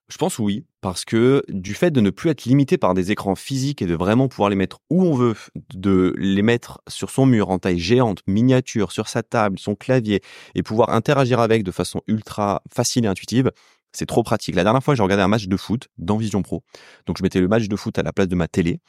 Je 0.09 0.17
pense 0.17 0.37
oui, 0.37 0.65
parce 0.81 1.05
que 1.05 1.43
du 1.49 1.73
fait 1.73 1.91
de 1.91 2.01
ne 2.01 2.09
plus 2.09 2.29
être 2.29 2.43
limité 2.43 2.77
par 2.77 2.93
des 2.93 3.11
écrans 3.11 3.35
physiques 3.35 3.81
et 3.81 3.85
de 3.85 3.95
vraiment 3.95 4.27
pouvoir 4.27 4.49
les 4.49 4.55
mettre 4.55 4.79
où 4.89 5.03
on 5.03 5.13
veut, 5.13 5.35
de 5.73 6.13
les 6.17 6.41
mettre 6.41 6.81
sur 6.87 7.09
son 7.09 7.25
mur 7.25 7.49
en 7.49 7.57
taille 7.57 7.79
géante, 7.79 8.19
miniature, 8.27 8.91
sur 8.91 9.07
sa 9.07 9.23
table, 9.23 9.57
son 9.59 9.75
clavier, 9.75 10.21
et 10.55 10.63
pouvoir 10.63 10.89
interagir 10.89 11.39
avec 11.39 11.63
de 11.63 11.71
façon 11.71 12.01
ultra 12.07 12.61
facile 12.71 13.05
et 13.05 13.07
intuitive, 13.07 13.51
c'est 13.93 14.05
trop 14.05 14.23
pratique. 14.23 14.55
La 14.55 14.63
dernière 14.63 14.83
fois, 14.83 14.95
j'ai 14.95 15.03
regardé 15.03 15.23
un 15.23 15.27
match 15.27 15.47
de 15.47 15.57
foot 15.57 15.87
dans 15.97 16.17
Vision 16.17 16.41
Pro. 16.41 16.63
Donc, 17.05 17.17
je 17.17 17.23
mettais 17.23 17.39
le 17.39 17.47
match 17.47 17.67
de 17.67 17.75
foot 17.75 17.97
à 17.97 18.03
la 18.03 18.11
place 18.11 18.27
de 18.27 18.35
ma 18.35 18.47
télé 18.47 18.79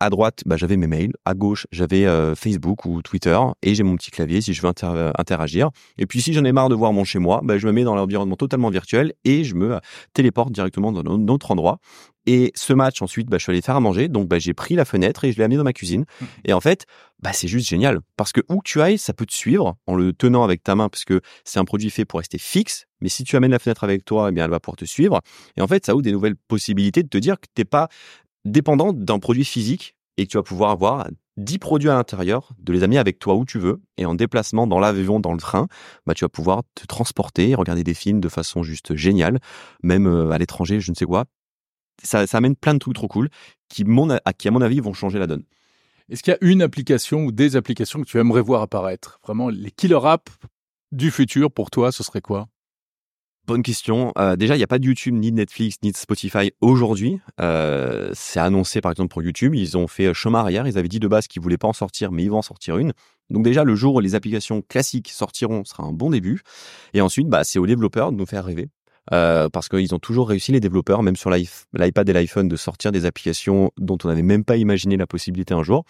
à 0.00 0.10
droite, 0.10 0.42
bah, 0.46 0.56
j'avais 0.56 0.76
mes 0.76 0.86
mails. 0.86 1.12
À 1.24 1.34
gauche, 1.34 1.66
j'avais 1.72 2.06
euh, 2.06 2.34
Facebook 2.34 2.84
ou 2.84 3.02
Twitter. 3.02 3.38
Et 3.62 3.74
j'ai 3.74 3.82
mon 3.82 3.96
petit 3.96 4.10
clavier 4.10 4.40
si 4.40 4.52
je 4.52 4.62
veux 4.62 4.72
euh, 4.84 5.12
interagir. 5.18 5.70
Et 5.98 6.06
puis, 6.06 6.20
si 6.20 6.32
j'en 6.32 6.44
ai 6.44 6.52
marre 6.52 6.68
de 6.68 6.74
voir 6.74 6.92
mon 6.92 7.04
chez 7.04 7.18
moi, 7.18 7.40
bah, 7.42 7.58
je 7.58 7.66
me 7.66 7.72
mets 7.72 7.84
dans 7.84 7.94
l'environnement 7.94 8.36
totalement 8.36 8.70
virtuel 8.70 9.14
et 9.24 9.44
je 9.44 9.54
me 9.54 9.74
euh, 9.74 9.78
téléporte 10.12 10.52
directement 10.52 10.92
dans 10.92 11.00
un 11.00 11.28
autre 11.28 11.50
endroit. 11.50 11.78
Et 12.26 12.50
ce 12.56 12.72
match, 12.72 13.00
ensuite, 13.02 13.28
bah, 13.28 13.38
je 13.38 13.44
suis 13.44 13.52
allé 13.52 13.62
faire 13.62 13.76
à 13.76 13.80
manger. 13.80 14.08
Donc, 14.08 14.28
bah, 14.28 14.38
j'ai 14.38 14.52
pris 14.52 14.74
la 14.74 14.84
fenêtre 14.84 15.24
et 15.24 15.32
je 15.32 15.38
l'ai 15.38 15.44
amené 15.44 15.56
dans 15.56 15.64
ma 15.64 15.72
cuisine. 15.72 16.04
Mmh. 16.20 16.24
Et 16.46 16.52
en 16.52 16.60
fait, 16.60 16.84
bah, 17.20 17.32
c'est 17.32 17.48
juste 17.48 17.68
génial. 17.68 18.00
Parce 18.16 18.32
que 18.32 18.40
où 18.48 18.60
tu 18.64 18.82
ailles, 18.82 18.98
ça 18.98 19.14
peut 19.14 19.26
te 19.26 19.34
suivre 19.34 19.76
en 19.86 19.94
le 19.94 20.12
tenant 20.12 20.42
avec 20.42 20.62
ta 20.62 20.74
main, 20.74 20.88
parce 20.88 21.04
que 21.04 21.20
c'est 21.44 21.58
un 21.58 21.64
produit 21.64 21.88
fait 21.88 22.04
pour 22.04 22.18
rester 22.18 22.38
fixe. 22.38 22.86
Mais 23.00 23.08
si 23.08 23.24
tu 23.24 23.36
amènes 23.36 23.52
la 23.52 23.58
fenêtre 23.58 23.84
avec 23.84 24.04
toi, 24.04 24.28
eh 24.28 24.32
bien, 24.32 24.44
elle 24.44 24.50
va 24.50 24.60
pouvoir 24.60 24.76
te 24.76 24.84
suivre. 24.84 25.20
Et 25.56 25.62
en 25.62 25.66
fait, 25.66 25.86
ça 25.86 25.94
ouvre 25.94 26.02
des 26.02 26.12
nouvelles 26.12 26.36
possibilités 26.36 27.02
de 27.02 27.08
te 27.08 27.18
dire 27.18 27.36
que 27.36 27.46
t'es 27.54 27.64
pas 27.64 27.88
dépendant 28.46 28.92
d'un 28.92 29.18
produit 29.18 29.44
physique 29.44 29.96
et 30.16 30.26
que 30.26 30.30
tu 30.30 30.36
vas 30.36 30.42
pouvoir 30.42 30.70
avoir 30.70 31.08
10 31.36 31.58
produits 31.58 31.90
à 31.90 31.94
l'intérieur, 31.94 32.52
de 32.58 32.72
les 32.72 32.82
amener 32.82 32.98
avec 32.98 33.18
toi 33.18 33.34
où 33.34 33.44
tu 33.44 33.58
veux, 33.58 33.82
et 33.98 34.06
en 34.06 34.14
déplacement 34.14 34.66
dans 34.66 34.78
l'avion, 34.78 35.20
dans 35.20 35.32
le 35.32 35.38
train, 35.38 35.68
bah, 36.06 36.14
tu 36.14 36.24
vas 36.24 36.30
pouvoir 36.30 36.62
te 36.74 36.86
transporter, 36.86 37.54
regarder 37.54 37.84
des 37.84 37.92
films 37.92 38.20
de 38.20 38.28
façon 38.28 38.62
juste 38.62 38.94
géniale, 38.94 39.40
même 39.82 40.06
euh, 40.06 40.30
à 40.30 40.38
l'étranger, 40.38 40.80
je 40.80 40.90
ne 40.90 40.96
sais 40.96 41.04
quoi. 41.04 41.26
Ça, 42.02 42.24
amène 42.32 42.56
plein 42.56 42.74
de 42.74 42.78
trucs 42.78 42.94
trop 42.94 43.08
cool 43.08 43.28
qui, 43.68 43.84
mon, 43.84 44.18
qui, 44.38 44.48
à 44.48 44.50
mon 44.50 44.60
avis, 44.62 44.80
vont 44.80 44.92
changer 44.92 45.18
la 45.18 45.26
donne. 45.26 45.44
Est-ce 46.08 46.22
qu'il 46.22 46.32
y 46.32 46.34
a 46.34 46.38
une 46.40 46.62
application 46.62 47.24
ou 47.24 47.32
des 47.32 47.56
applications 47.56 48.00
que 48.00 48.06
tu 48.06 48.18
aimerais 48.18 48.42
voir 48.42 48.62
apparaître? 48.62 49.18
Vraiment, 49.24 49.48
les 49.48 49.70
killer 49.70 49.98
apps 50.04 50.32
du 50.92 51.10
futur, 51.10 51.50
pour 51.50 51.70
toi, 51.70 51.90
ce 51.92 52.02
serait 52.02 52.20
quoi? 52.20 52.48
Bonne 53.46 53.62
question. 53.62 54.12
Euh, 54.18 54.34
déjà, 54.34 54.56
il 54.56 54.58
n'y 54.58 54.64
a 54.64 54.66
pas 54.66 54.80
de 54.80 54.84
YouTube, 54.84 55.14
ni 55.14 55.30
de 55.30 55.36
Netflix, 55.36 55.76
ni 55.84 55.92
de 55.92 55.96
Spotify 55.96 56.50
aujourd'hui. 56.60 57.20
Euh, 57.40 58.10
c'est 58.12 58.40
annoncé 58.40 58.80
par 58.80 58.90
exemple 58.90 59.08
pour 59.08 59.22
YouTube. 59.22 59.54
Ils 59.54 59.76
ont 59.76 59.86
fait 59.86 60.12
chemin 60.14 60.40
arrière. 60.40 60.66
Ils 60.66 60.78
avaient 60.78 60.88
dit 60.88 60.98
de 60.98 61.06
base 61.06 61.28
qu'ils 61.28 61.40
voulaient 61.40 61.56
pas 61.56 61.68
en 61.68 61.72
sortir, 61.72 62.10
mais 62.10 62.24
ils 62.24 62.30
vont 62.30 62.38
en 62.38 62.42
sortir 62.42 62.76
une. 62.76 62.92
Donc 63.30 63.44
déjà, 63.44 63.62
le 63.62 63.76
jour 63.76 63.94
où 63.94 64.00
les 64.00 64.16
applications 64.16 64.62
classiques 64.62 65.10
sortiront 65.10 65.64
sera 65.64 65.84
un 65.84 65.92
bon 65.92 66.10
début. 66.10 66.40
Et 66.92 67.00
ensuite, 67.00 67.28
bah, 67.28 67.44
c'est 67.44 67.60
aux 67.60 67.66
développeurs 67.66 68.10
de 68.10 68.16
nous 68.16 68.26
faire 68.26 68.44
rêver. 68.44 68.68
Euh, 69.12 69.48
parce 69.48 69.68
qu'ils 69.68 69.94
ont 69.94 70.00
toujours 70.00 70.28
réussi 70.28 70.50
les 70.50 70.58
développeurs, 70.58 71.04
même 71.04 71.14
sur 71.14 71.30
l'iPad 71.30 72.08
et 72.08 72.12
l'iPhone, 72.12 72.48
de 72.48 72.56
sortir 72.56 72.90
des 72.90 73.04
applications 73.04 73.70
dont 73.78 73.98
on 74.02 74.08
n'avait 74.08 74.22
même 74.22 74.44
pas 74.44 74.56
imaginé 74.56 74.96
la 74.96 75.06
possibilité 75.06 75.54
un 75.54 75.62
jour. 75.62 75.84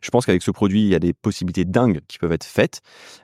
Je 0.00 0.10
pense 0.10 0.24
qu'avec 0.24 0.42
ce 0.42 0.50
produit, 0.50 0.82
il 0.82 0.88
y 0.88 0.94
a 0.94 0.98
des 0.98 1.12
possibilités 1.12 1.66
dingues 1.66 2.00
qui 2.08 2.18
peuvent 2.18 2.32
être 2.32 2.44
faites. 2.44 2.80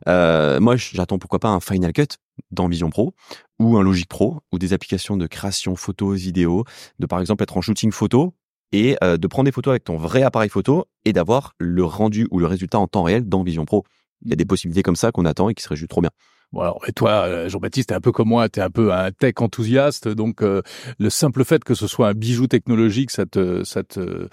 Euh, 0.06 0.60
moi, 0.60 0.76
j'attends 0.76 1.18
pourquoi 1.18 1.38
pas 1.38 1.48
un 1.48 1.60
Final 1.60 1.94
Cut 1.94 2.18
dans 2.50 2.68
Vision 2.68 2.90
Pro 2.90 3.14
ou 3.58 3.76
un 3.76 3.82
Logic 3.82 4.08
Pro 4.08 4.40
ou 4.52 4.58
des 4.58 4.72
applications 4.72 5.16
de 5.16 5.26
création 5.26 5.76
photo, 5.76 6.12
vidéo, 6.12 6.64
de 6.98 7.06
par 7.06 7.20
exemple 7.20 7.42
être 7.42 7.56
en 7.56 7.60
shooting 7.60 7.92
photo 7.92 8.34
et 8.72 8.96
euh, 9.02 9.16
de 9.16 9.26
prendre 9.26 9.46
des 9.46 9.52
photos 9.52 9.72
avec 9.72 9.84
ton 9.84 9.96
vrai 9.96 10.22
appareil 10.22 10.48
photo 10.48 10.86
et 11.04 11.12
d'avoir 11.12 11.54
le 11.58 11.84
rendu 11.84 12.26
ou 12.30 12.38
le 12.38 12.46
résultat 12.46 12.78
en 12.78 12.86
temps 12.86 13.02
réel 13.02 13.28
dans 13.28 13.42
Vision 13.42 13.64
Pro. 13.64 13.84
Il 14.22 14.30
y 14.30 14.32
a 14.32 14.36
des 14.36 14.44
possibilités 14.44 14.82
comme 14.82 14.96
ça 14.96 15.12
qu'on 15.12 15.24
attend 15.24 15.48
et 15.48 15.54
qui 15.54 15.62
seraient 15.62 15.76
juste 15.76 15.90
trop 15.90 16.00
bien. 16.00 16.10
Bon 16.52 16.62
alors, 16.62 16.80
et 16.86 16.92
toi, 16.92 17.26
euh, 17.26 17.48
Jean-Baptiste, 17.50 17.90
t'es 17.90 17.94
un 17.94 18.00
peu 18.00 18.10
comme 18.10 18.28
moi, 18.28 18.48
t'es 18.48 18.62
un 18.62 18.70
peu 18.70 18.92
un 18.92 19.12
tech 19.12 19.34
enthousiaste, 19.38 20.08
donc 20.08 20.42
euh, 20.42 20.62
le 20.98 21.10
simple 21.10 21.44
fait 21.44 21.62
que 21.62 21.74
ce 21.74 21.86
soit 21.86 22.08
un 22.08 22.14
bijou 22.14 22.46
technologique, 22.46 23.10
ça 23.10 23.26
te, 23.26 23.64
ça 23.64 23.82
te, 23.82 24.28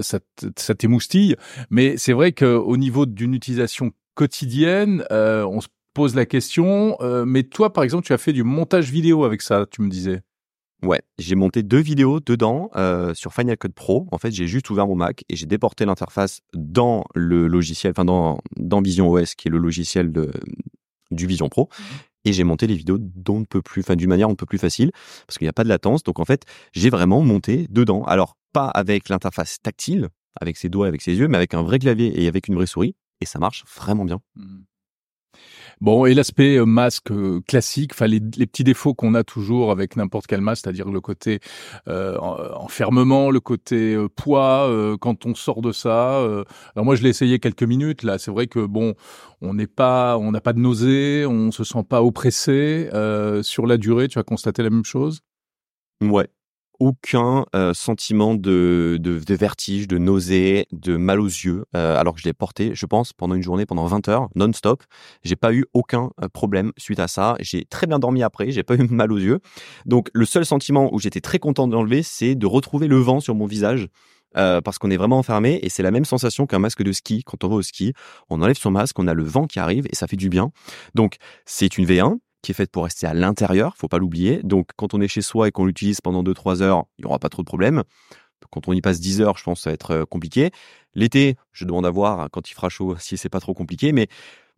ça, 0.00 0.18
ça 0.56 0.74
t'émoustille. 0.74 1.36
Mais 1.70 1.96
c'est 1.96 2.12
vrai 2.12 2.32
qu'au 2.32 2.76
niveau 2.76 3.06
d'une 3.06 3.34
utilisation 3.34 3.92
quotidienne, 4.14 5.04
on 5.10 5.60
se 5.60 5.68
pose 5.94 6.14
la 6.14 6.26
question. 6.26 6.96
mais 7.26 7.42
toi, 7.42 7.72
par 7.72 7.84
exemple, 7.84 8.04
tu 8.06 8.12
as 8.12 8.18
fait 8.18 8.32
du 8.32 8.42
montage 8.42 8.90
vidéo 8.90 9.24
avec 9.24 9.42
ça, 9.42 9.66
tu 9.70 9.82
me 9.82 9.88
disais. 9.88 10.22
Ouais, 10.82 11.00
j'ai 11.16 11.36
monté 11.36 11.62
deux 11.62 11.80
vidéos 11.80 12.18
dedans 12.18 12.68
euh, 12.74 13.14
sur 13.14 13.32
Final 13.32 13.56
Cut 13.56 13.68
Pro. 13.68 14.08
En 14.10 14.18
fait, 14.18 14.32
j'ai 14.32 14.48
juste 14.48 14.68
ouvert 14.68 14.88
mon 14.88 14.96
Mac 14.96 15.24
et 15.28 15.36
j'ai 15.36 15.46
déporté 15.46 15.84
l'interface 15.84 16.40
dans 16.54 17.04
le 17.14 17.46
logiciel, 17.46 17.92
enfin 17.92 18.04
dans, 18.04 18.40
dans 18.56 18.82
Vision 18.82 19.08
OS, 19.08 19.36
qui 19.36 19.46
est 19.46 19.50
le 19.50 19.58
logiciel 19.58 20.10
de, 20.10 20.32
du 21.12 21.26
Vision 21.28 21.48
Pro. 21.48 21.68
Mmh. 21.70 21.82
Et 22.24 22.32
j'ai 22.32 22.42
monté 22.42 22.66
les 22.66 22.74
vidéos 22.74 22.98
dont 22.98 23.38
on 23.38 23.44
peut 23.44 23.62
plus, 23.62 23.82
enfin 23.82 23.94
d'une 23.94 24.08
manière 24.08 24.28
un 24.28 24.34
peu 24.34 24.46
plus 24.46 24.58
facile, 24.58 24.90
parce 25.26 25.38
qu'il 25.38 25.44
n'y 25.44 25.50
a 25.50 25.52
pas 25.52 25.64
de 25.64 25.68
latence. 25.68 26.02
Donc 26.02 26.18
en 26.18 26.24
fait, 26.24 26.44
j'ai 26.72 26.90
vraiment 26.90 27.20
monté 27.22 27.68
dedans. 27.70 28.02
Alors 28.04 28.36
pas 28.52 28.66
avec 28.66 29.08
l'interface 29.08 29.58
tactile, 29.62 30.08
avec 30.40 30.56
ses 30.56 30.68
doigts, 30.68 30.88
avec 30.88 31.00
ses 31.00 31.14
yeux, 31.14 31.28
mais 31.28 31.36
avec 31.36 31.54
un 31.54 31.62
vrai 31.62 31.78
clavier 31.78 32.22
et 32.22 32.26
avec 32.26 32.48
une 32.48 32.56
vraie 32.56 32.66
souris. 32.66 32.96
Et 33.20 33.24
ça 33.24 33.38
marche 33.38 33.64
vraiment 33.76 34.04
bien. 34.04 34.20
Mmh. 34.34 34.62
Bon, 35.80 36.06
et 36.06 36.14
l'aspect 36.14 36.56
euh, 36.58 36.64
masque 36.64 37.10
euh, 37.10 37.40
classique, 37.48 37.92
enfin 37.92 38.06
les, 38.06 38.20
petits 38.20 38.62
défauts 38.62 38.94
qu'on 38.94 39.14
a 39.14 39.24
toujours 39.24 39.72
avec 39.72 39.96
n'importe 39.96 40.28
quel 40.28 40.40
masque, 40.40 40.62
c'est-à-dire 40.64 40.88
le 40.88 41.00
côté 41.00 41.40
euh, 41.88 42.16
enfermement, 42.18 43.30
le 43.30 43.40
côté 43.40 43.96
poids 44.14 44.70
quand 45.00 45.26
on 45.26 45.34
sort 45.34 45.60
de 45.60 45.72
ça. 45.72 46.18
alors 46.74 46.84
moi, 46.84 46.94
je 46.94 47.02
l'ai 47.02 47.08
essayé 47.08 47.38
quelques 47.38 47.62
minutes. 47.62 48.02
Là, 48.02 48.18
c'est 48.18 48.30
vrai 48.30 48.46
que 48.46 48.64
bon, 48.64 48.94
on 49.40 49.54
n'est 49.54 49.66
pas, 49.66 50.18
on 50.18 50.30
n'a 50.30 50.40
pas 50.40 50.52
de 50.52 50.60
nausée, 50.60 51.26
on 51.26 51.50
se 51.50 51.64
sent 51.64 51.84
pas 51.88 52.02
oppressé. 52.02 52.88
sur 53.42 53.66
la 53.66 53.76
durée, 53.76 54.08
tu 54.08 54.18
as 54.18 54.22
constaté 54.22 54.62
la 54.62 54.70
même 54.70 54.84
chose? 54.84 55.20
Ouais, 56.02 56.28
aucun 56.78 57.44
euh, 57.54 57.74
sentiment 57.74 58.34
de, 58.34 58.98
de, 59.00 59.34
vertige, 59.34 59.88
de 59.88 59.98
nausée, 59.98 60.66
de 60.72 60.96
mal 60.96 61.20
aux 61.20 61.26
yeux, 61.26 61.64
euh, 61.76 61.98
alors 61.98 62.14
que 62.14 62.20
je 62.20 62.24
l'ai 62.24 62.32
porté, 62.32 62.74
je 62.74 62.86
pense, 62.86 63.12
pendant 63.12 63.34
une 63.34 63.42
journée, 63.42 63.66
pendant 63.66 63.86
20 63.86 64.08
heures, 64.08 64.28
non-stop. 64.34 64.82
J'ai 65.22 65.36
pas 65.36 65.52
eu 65.52 65.64
aucun 65.74 66.10
euh, 66.22 66.28
problème 66.28 66.72
suite 66.76 67.00
à 67.00 67.08
ça. 67.08 67.36
J'ai 67.40 67.64
très 67.64 67.86
bien 67.86 67.98
dormi 67.98 68.22
après, 68.22 68.50
j'ai 68.50 68.62
pas 68.62 68.74
eu 68.74 68.86
mal 68.90 69.12
aux 69.12 69.18
yeux. 69.18 69.40
Donc 69.86 70.08
le 70.12 70.24
seul 70.24 70.44
sentiment 70.44 70.92
où 70.92 70.98
j'étais 70.98 71.20
très 71.20 71.38
content 71.38 71.68
de 71.68 71.74
l'enlever, 71.74 72.02
c'est 72.02 72.34
de 72.34 72.46
retrouver 72.46 72.88
le 72.88 72.96
vent 72.96 73.20
sur 73.20 73.34
mon 73.34 73.46
visage. 73.46 73.88
parce 74.34 74.78
qu'on 74.78 74.90
est 74.90 74.96
vraiment 74.96 75.18
enfermé 75.18 75.60
et 75.62 75.68
c'est 75.68 75.82
la 75.82 75.90
même 75.90 76.06
sensation 76.06 76.46
qu'un 76.46 76.58
masque 76.58 76.82
de 76.82 76.92
ski. 76.92 77.22
Quand 77.24 77.44
on 77.44 77.48
va 77.48 77.56
au 77.56 77.62
ski, 77.62 77.92
on 78.30 78.40
enlève 78.40 78.56
son 78.56 78.70
masque, 78.70 78.98
on 78.98 79.06
a 79.06 79.14
le 79.14 79.24
vent 79.24 79.46
qui 79.46 79.60
arrive 79.60 79.86
et 79.90 79.94
ça 79.94 80.06
fait 80.06 80.16
du 80.16 80.30
bien. 80.30 80.50
Donc 80.94 81.16
c'est 81.44 81.76
une 81.76 81.84
V1, 81.84 82.16
qui 82.42 82.52
est 82.52 82.54
faite 82.54 82.70
pour 82.70 82.84
rester 82.84 83.06
à 83.06 83.14
l'intérieur, 83.14 83.76
faut 83.76 83.88
pas 83.88 83.98
l'oublier. 83.98 84.40
Donc 84.42 84.70
quand 84.76 84.94
on 84.94 85.00
est 85.00 85.08
chez 85.08 85.22
soi 85.22 85.48
et 85.48 85.52
qu'on 85.52 85.64
l'utilise 85.64 86.00
pendant 86.00 86.22
2-3 86.22 86.62
heures, 86.62 86.84
il 86.98 87.04
n'y 87.04 87.08
aura 87.08 87.18
pas 87.18 87.28
trop 87.28 87.42
de 87.42 87.46
problèmes. 87.46 87.82
Quand 88.50 88.68
on 88.68 88.72
y 88.72 88.80
passe 88.80 89.00
10 89.00 89.20
heures, 89.20 89.38
je 89.38 89.44
pense 89.44 89.60
que 89.60 89.62
ça 89.62 89.70
va 89.70 89.74
être 89.74 89.90
euh, 89.92 90.04
compliqué. 90.04 90.50
L'été, 90.94 91.36
je 91.52 91.64
demande 91.64 91.86
à 91.86 91.90
voir 91.90 92.28
quand 92.30 92.50
il 92.50 92.54
fera 92.54 92.68
chaud 92.68 92.96
si 92.98 93.16
c'est 93.16 93.28
pas 93.28 93.40
trop 93.40 93.54
compliqué, 93.54 93.92
mais 93.92 94.08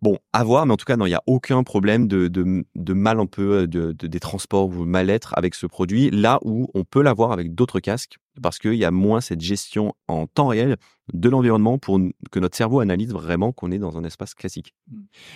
Bon, 0.03 0.19
à 0.35 0.45
voir, 0.45 0.67
mais 0.67 0.73
en 0.75 0.77
tout 0.77 0.85
cas, 0.85 0.99
non, 0.99 1.07
il 1.07 1.11
n'y 1.11 1.15
a 1.15 1.23
aucun 1.27 1.63
problème 1.63 2.09
de, 2.09 2.29
de, 2.29 2.67
de, 2.75 2.93
mal 2.93 3.21
un 3.21 3.27
peu 3.27 3.63
euh, 3.63 3.67
de 3.67 3.93
des 3.93 4.21
transports 4.21 4.69
ou 4.69 4.85
mal-être 4.85 5.33
avec 5.35 5.55
ce 5.55 5.65
produit, 5.65 6.11
là 6.11 6.41
où 6.43 6.69
on 6.75 6.85
peut 6.85 7.01
l'avoir 7.01 7.33
avec 7.33 7.55
d'autres 7.55 7.81
casques, 7.81 8.19
parce 8.43 8.59
qu'il 8.59 8.75
y 8.75 8.85
a 8.85 8.91
moins 8.91 9.21
cette 9.21 9.41
gestion 9.41 9.95
en 10.09 10.27
temps 10.27 10.49
réel 10.49 10.77
de 11.13 11.29
l'environnement 11.29 11.79
pour 11.79 12.01
que 12.31 12.41
notre 12.41 12.57
cerveau 12.57 12.81
analyse 12.81 13.13
vraiment 13.13 13.53
qu'on 13.53 13.71
est 13.71 13.79
dans 13.79 13.99
un 13.99 14.05
espace 14.05 14.35
classique. 14.35 14.75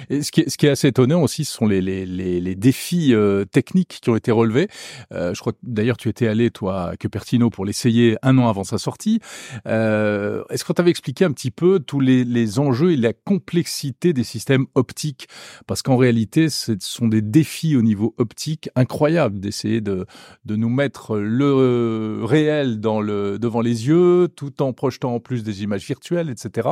Et 0.08 0.22
ce, 0.22 0.32
qui 0.32 0.40
est, 0.40 0.68
assez 0.68 0.88
étonnant 0.88 1.22
aussi, 1.22 1.44
ce 1.44 1.52
sont 1.52 1.66
les, 1.66 2.54
défis 2.54 3.12
euh, 3.12 3.44
techniques 3.44 3.98
qui 4.00 4.08
ont 4.08 4.16
été 4.16 4.30
relevés. 4.30 4.68
Euh, 5.12 5.34
je 5.34 5.40
crois 5.40 5.52
d'ailleurs 5.62 5.98
tu 5.98 6.08
étais 6.08 6.26
allé, 6.26 6.50
toi, 6.50 6.90
à 6.90 6.96
Cupertino 6.96 7.50
pour 7.50 7.66
l'essayer 7.66 8.16
un 8.22 8.38
an 8.38 8.48
avant 8.48 8.64
sa 8.64 8.78
sortie. 8.78 9.20
Euh, 9.66 10.42
Est-ce 10.48 10.64
qu'on 10.64 10.72
t'avait 10.72 10.90
expliqué 10.90 11.24
un 11.24 11.32
petit 11.32 11.50
peu 11.50 11.80
tous 11.80 12.00
les, 12.00 12.24
les 12.24 12.58
enjeux 12.58 12.92
et 12.92 12.96
la 12.96 13.12
complexité 13.12 14.14
des 14.14 14.24
systèmes 14.24 14.66
optiques? 14.74 15.28
Parce 15.66 15.82
qu'en 15.82 15.96
réalité, 15.96 16.48
ce 16.48 16.72
sont 16.80 17.08
des 17.08 17.22
défis 17.22 17.76
au 17.76 17.82
niveau 17.82 18.14
optique 18.16 18.70
incroyables 18.74 19.38
d'essayer 19.38 19.82
de, 19.82 20.06
de 20.46 20.56
nous 20.56 20.70
mettre 20.70 21.16
le 21.18 22.22
réel 22.24 22.80
dans 22.80 22.87
devant 23.02 23.60
les 23.60 23.88
yeux 23.88 24.28
tout 24.34 24.62
en 24.62 24.72
projetant 24.72 25.14
en 25.14 25.20
plus 25.20 25.42
des 25.42 25.62
images 25.62 25.86
virtuelles, 25.86 26.30
etc. 26.30 26.68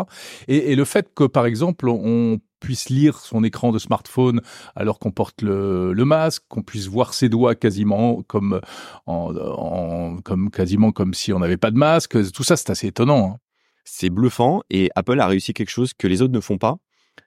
Et, 0.48 0.74
le 0.74 0.84
fait 0.84 1.12
que, 1.14 1.24
par 1.24 1.46
exemple, 1.46 1.88
on 1.88 2.38
puisse 2.60 2.88
lire 2.88 3.18
son 3.18 3.44
écran 3.44 3.72
de 3.72 3.78
smartphone 3.78 4.40
alors 4.74 4.98
qu'on 4.98 5.12
porte 5.12 5.42
le, 5.42 5.94
masque, 6.04 6.42
qu'on 6.48 6.62
puisse 6.62 6.86
voir 6.86 7.14
ses 7.14 7.28
doigts 7.28 7.54
quasiment 7.54 8.22
comme 8.22 8.60
en, 9.06 10.18
quasiment 10.52 10.92
comme 10.92 11.14
si 11.14 11.32
on 11.32 11.38
n'avait 11.38 11.56
pas 11.56 11.70
de 11.70 11.78
masque. 11.78 12.16
Tout 12.32 12.42
ça, 12.42 12.56
c'est 12.56 12.70
assez 12.70 12.88
étonnant. 12.88 13.32
Hein. 13.34 13.36
C'est 13.84 14.10
bluffant 14.10 14.62
et 14.68 14.90
Apple 14.96 15.20
a 15.20 15.26
réussi 15.26 15.54
quelque 15.54 15.70
chose 15.70 15.94
que 15.94 16.08
les 16.08 16.22
autres 16.22 16.34
ne 16.34 16.40
font 16.40 16.58
pas. 16.58 16.76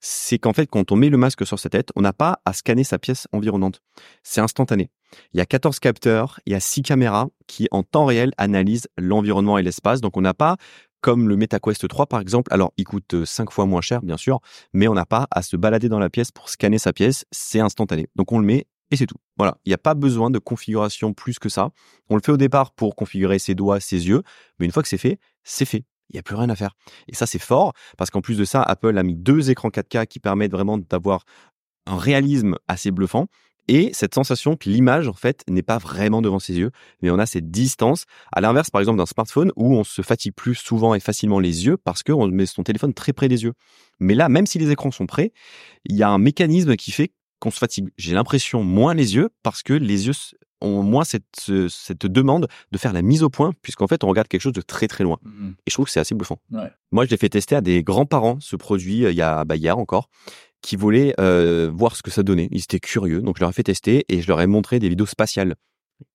C'est 0.02 0.38
qu'en 0.38 0.54
fait, 0.54 0.68
quand 0.68 0.92
on 0.92 0.96
met 0.96 1.10
le 1.10 1.18
masque 1.18 1.46
sur 1.46 1.58
sa 1.58 1.70
tête, 1.70 1.90
on 1.96 2.02
n'a 2.02 2.14
pas 2.14 2.40
à 2.46 2.54
scanner 2.54 2.84
sa 2.84 3.00
pièce 3.00 3.28
environnante. 3.32 3.82
C'est 4.24 4.42
instantané. 4.42 4.92
Il 5.34 5.38
y 5.38 5.42
a 5.42 5.46
14 5.46 5.80
capteurs, 5.80 6.40
il 6.46 6.54
y 6.54 6.56
a 6.56 6.60
6 6.60 6.82
caméras 6.84 7.28
qui, 7.48 7.68
en 7.72 7.84
temps 7.84 8.06
réel, 8.06 8.32
analysent 8.38 8.88
l'environnement 8.98 9.58
et 9.58 9.64
l'espace. 9.64 10.02
Donc, 10.02 10.18
on 10.18 10.22
n'a 10.22 10.34
pas 10.34 10.58
comme 11.02 11.30
le 11.30 11.38
MetaQuest 11.38 11.88
3 11.88 12.08
par 12.08 12.20
exemple. 12.20 12.54
Alors, 12.54 12.74
il 12.78 12.84
coûte 12.84 13.26
5 13.26 13.48
euh, 13.48 13.52
fois 13.52 13.66
moins 13.66 13.82
cher, 13.82 14.02
bien 14.02 14.18
sûr, 14.18 14.40
mais 14.74 14.88
on 14.88 14.94
n'a 14.94 15.06
pas 15.06 15.28
à 15.32 15.42
se 15.42 15.56
balader 15.56 15.90
dans 15.90 16.00
la 16.00 16.10
pièce 16.10 16.32
pour 16.32 16.50
scanner 16.50 16.78
sa 16.78 16.94
pièce. 16.94 17.26
C'est 17.32 17.60
instantané. 17.60 18.08
Donc, 18.16 18.32
on 18.32 18.40
le 18.40 18.46
met 18.46 18.68
et 18.92 18.98
c'est 18.98 19.06
tout. 19.06 19.18
Voilà. 19.38 19.58
Il 19.66 19.70
n'y 19.70 19.76
a 19.76 19.80
pas 19.80 19.94
besoin 19.94 20.30
de 20.30 20.40
configuration 20.40 21.14
plus 21.14 21.40
que 21.40 21.50
ça. 21.50 21.70
On 22.10 22.16
le 22.16 22.22
fait 22.22 22.32
au 22.32 22.38
départ 22.38 22.72
pour 22.72 22.96
configurer 22.96 23.40
ses 23.40 23.56
doigts, 23.56 23.80
ses 23.80 24.08
yeux, 24.08 24.24
mais 24.60 24.66
une 24.66 24.72
fois 24.72 24.84
que 24.84 24.90
c'est 24.90 24.98
fait, 24.98 25.20
c'est 25.44 25.66
fait. 25.66 25.86
Il 26.10 26.16
n'y 26.16 26.20
a 26.20 26.24
plus 26.24 26.36
rien 26.36 26.50
à 26.50 26.56
faire. 26.56 26.76
Et 27.08 27.14
ça, 27.14 27.28
c'est 27.28 27.40
fort 27.40 27.74
parce 27.98 28.10
qu'en 28.10 28.22
plus 28.22 28.38
de 28.38 28.46
ça, 28.46 28.64
Apple 28.64 28.98
a 28.98 29.04
mis 29.04 29.16
deux 29.16 29.52
écrans 29.52 29.70
4K 29.70 30.08
qui 30.08 30.20
permettent 30.20 30.52
vraiment 30.52 30.80
d'avoir 30.80 31.24
un 31.86 31.98
réalisme 31.98 32.56
assez 32.68 32.90
bluffant 32.90 33.28
et 33.70 33.92
cette 33.94 34.16
sensation 34.16 34.56
que 34.56 34.68
l'image 34.68 35.08
en 35.08 35.14
fait 35.14 35.44
n'est 35.48 35.62
pas 35.62 35.78
vraiment 35.78 36.24
devant 36.24 36.40
ses 36.40 36.58
yeux, 36.58 36.72
mais 37.04 37.12
on 37.12 37.20
a 37.20 37.28
cette 37.28 37.52
distance. 37.52 38.06
À 38.32 38.42
l'inverse, 38.42 38.72
par 38.72 38.82
exemple, 38.82 38.98
d'un 38.98 39.06
smartphone 39.06 39.52
où 39.56 39.76
on 39.76 39.84
se 39.84 40.02
fatigue 40.02 40.34
plus 40.34 40.56
souvent 40.56 40.96
et 40.96 41.00
facilement 41.00 41.40
les 41.40 41.68
yeux 41.68 41.78
parce 41.78 42.02
qu'on 42.02 42.28
met 42.30 42.48
son 42.48 42.64
téléphone 42.64 42.96
très 42.96 43.14
près 43.14 43.28
des 43.28 43.44
yeux. 43.44 43.54
Mais 44.00 44.16
là, 44.16 44.28
même 44.28 44.48
si 44.48 44.58
les 44.58 44.72
écrans 44.72 44.90
sont 44.90 45.06
prêts, 45.06 45.34
il 45.86 45.96
y 45.96 46.02
a 46.02 46.10
un 46.10 46.18
mécanisme 46.18 46.76
qui 46.78 46.92
fait 46.92 47.12
qu'on 47.40 47.52
se 47.52 47.60
fatigue. 47.60 47.90
J'ai 47.96 48.16
l'impression 48.16 48.64
moins 48.64 48.96
les 48.96 49.16
yeux 49.16 49.30
parce 49.44 49.62
que 49.62 49.74
les 49.74 50.08
yeux 50.08 50.14
ont 50.62 50.82
moins 50.82 51.04
cette, 51.04 51.52
cette 51.70 52.08
demande 52.08 52.48
de 52.72 52.78
faire 52.80 52.92
la 52.92 53.04
mise 53.04 53.22
au 53.22 53.30
point, 53.30 53.54
puisqu'en 53.62 53.88
fait, 53.88 54.04
on 54.04 54.08
regarde 54.08 54.28
quelque 54.28 54.42
chose 54.42 54.54
de 54.54 54.62
très 54.62 54.88
très 54.88 55.04
loin. 55.04 55.18
Mmh 55.22 55.52
et 55.66 55.70
je 55.70 55.76
trouve 55.76 55.86
que 55.86 55.92
c'est 55.92 56.00
assez 56.00 56.16
bluffant. 56.16 56.40
Moi, 56.92 57.06
je 57.06 57.12
l'ai 57.12 57.18
fait 57.18 57.30
tester 57.30 57.56
à 57.56 57.62
des 57.62 57.84
grands-parents, 57.84 58.40
ce 58.42 58.56
produit, 58.56 59.06
euh, 59.06 59.12
il 59.12 59.18
y 59.18 59.22
a 59.22 59.46
bah, 59.46 59.56
hier 59.56 59.78
encore 59.78 60.10
qui 60.62 60.76
voulaient 60.76 61.14
euh, 61.20 61.72
voir 61.74 61.96
ce 61.96 62.04
que 62.04 62.12
ça 62.12 62.24
donnait. 62.24 62.50
Ils 62.52 62.64
étaient 62.64 62.80
curieux, 62.80 63.22
donc 63.22 63.38
je 63.38 63.42
leur 63.42 63.50
ai 63.50 63.54
fait 63.54 63.64
tester 63.64 64.06
et 64.10 64.22
je 64.22 64.28
leur 64.28 64.42
ai 64.42 64.48
montré 64.48 64.80
des 64.80 64.90
vidéos 64.90 65.06
spatiales. 65.06 65.56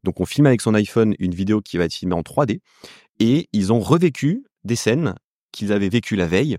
Donc 0.02 0.20
on 0.20 0.26
filme 0.26 0.46
avec 0.46 0.60
son 0.60 0.74
iPhone 0.74 1.14
une 1.18 1.34
vidéo 1.34 1.60
qui 1.60 1.76
va 1.76 1.84
être 1.84 1.94
filmée 1.94 2.14
en 2.14 2.22
3D 2.22 2.60
et 3.20 3.48
ils 3.52 3.72
ont 3.72 3.80
revécu 3.80 4.44
des 4.64 4.76
scènes 4.76 5.14
qu'ils 5.52 5.72
avaient 5.72 5.88
vécues 5.88 6.16
la 6.16 6.26
veille, 6.26 6.58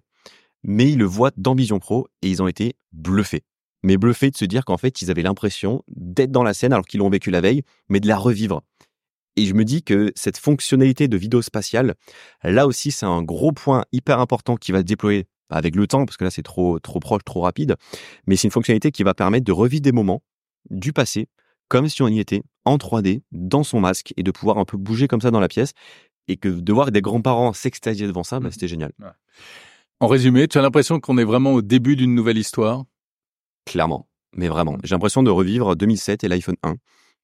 mais 0.64 0.92
ils 0.92 0.98
le 0.98 1.06
voient 1.06 1.32
dans 1.38 1.56
Vision 1.56 1.80
Pro 1.80 2.08
et 2.22 2.30
ils 2.30 2.42
ont 2.42 2.48
été 2.48 2.76
bluffés. 2.92 3.44
Mais 3.84 3.98
bluffés 3.98 4.32
de 4.32 4.38
se 4.38 4.46
dire 4.46 4.66
qu'en 4.66 4.78
fait 4.78 5.02
ils 5.02 5.12
avaient 5.12 5.22
l'impression 5.22 5.84
d'être 5.88 6.32
dans 6.32 6.44
la 6.44 6.54
scène 6.54 6.74
alors 6.74 6.86
qu'ils 6.86 7.00
l'ont 7.00 7.10
vécu 7.10 7.32
la 7.32 7.42
veille, 7.42 7.64
mais 7.90 8.00
de 8.00 8.08
la 8.08 8.18
revivre. 8.18 8.62
Et 9.38 9.46
je 9.46 9.54
me 9.54 9.66
dis 9.66 9.84
que 9.84 10.12
cette 10.16 10.38
fonctionnalité 10.38 11.08
de 11.08 11.18
vidéo 11.18 11.42
spatiale, 11.42 11.96
là 12.44 12.68
aussi, 12.68 12.92
c'est 12.92 13.06
un 13.06 13.22
gros 13.22 13.52
point 13.52 13.84
hyper 13.92 14.20
important 14.20 14.56
qui 14.56 14.72
va 14.72 14.80
se 14.80 14.86
déployer 14.86 15.26
avec 15.50 15.76
le 15.76 15.88
temps, 15.88 16.06
parce 16.06 16.18
que 16.18 16.24
là 16.24 16.32
c'est 16.32 16.44
trop 16.44 16.80
trop 16.80 17.00
proche, 17.00 17.24
trop 17.24 17.42
rapide. 17.42 17.76
Mais 18.28 18.36
c'est 18.36 18.48
une 18.48 18.52
fonctionnalité 18.52 18.92
qui 18.92 19.04
va 19.04 19.14
permettre 19.14 19.46
de 19.46 19.52
revivre 19.52 19.82
des 19.82 19.92
moments 19.92 20.22
du 20.70 20.94
passé, 20.94 21.28
comme 21.68 21.88
si 21.90 22.02
on 22.02 22.08
y 22.08 22.20
était 22.20 22.42
en 22.66 22.78
3D 22.78 23.22
dans 23.32 23.64
son 23.64 23.80
masque 23.80 24.14
et 24.18 24.24
de 24.24 24.32
pouvoir 24.32 24.58
un 24.58 24.66
peu 24.66 24.78
bouger 24.78 25.08
comme 25.08 25.22
ça 25.22 25.32
dans 25.32 25.40
la 25.40 25.48
pièce 25.48 25.74
et 26.28 26.38
que 26.38 26.50
de 26.50 26.74
voir 26.74 26.92
des 26.92 27.02
grands-parents 27.02 27.54
s'extasier 27.54 28.08
devant 28.08 28.24
ça, 28.24 28.40
bah, 28.40 28.48
mmh. 28.48 28.52
c'était 28.52 28.68
génial. 28.68 28.92
En 30.00 30.08
résumé, 30.08 30.48
tu 30.48 30.58
as 30.58 30.62
l'impression 30.62 31.00
qu'on 31.00 31.18
est 31.18 31.24
vraiment 31.24 31.54
au 31.54 31.62
début 31.62 31.96
d'une 31.96 32.16
nouvelle 32.16 32.38
histoire? 32.38 32.84
Clairement, 33.66 34.08
mais 34.36 34.48
vraiment. 34.48 34.78
J'ai 34.84 34.96
l'impression 34.96 35.24
de 35.24 35.30
revivre 35.30 35.76
2007 35.76 36.24
et 36.24 36.28
l'iPhone 36.28 36.58
1 36.64 36.76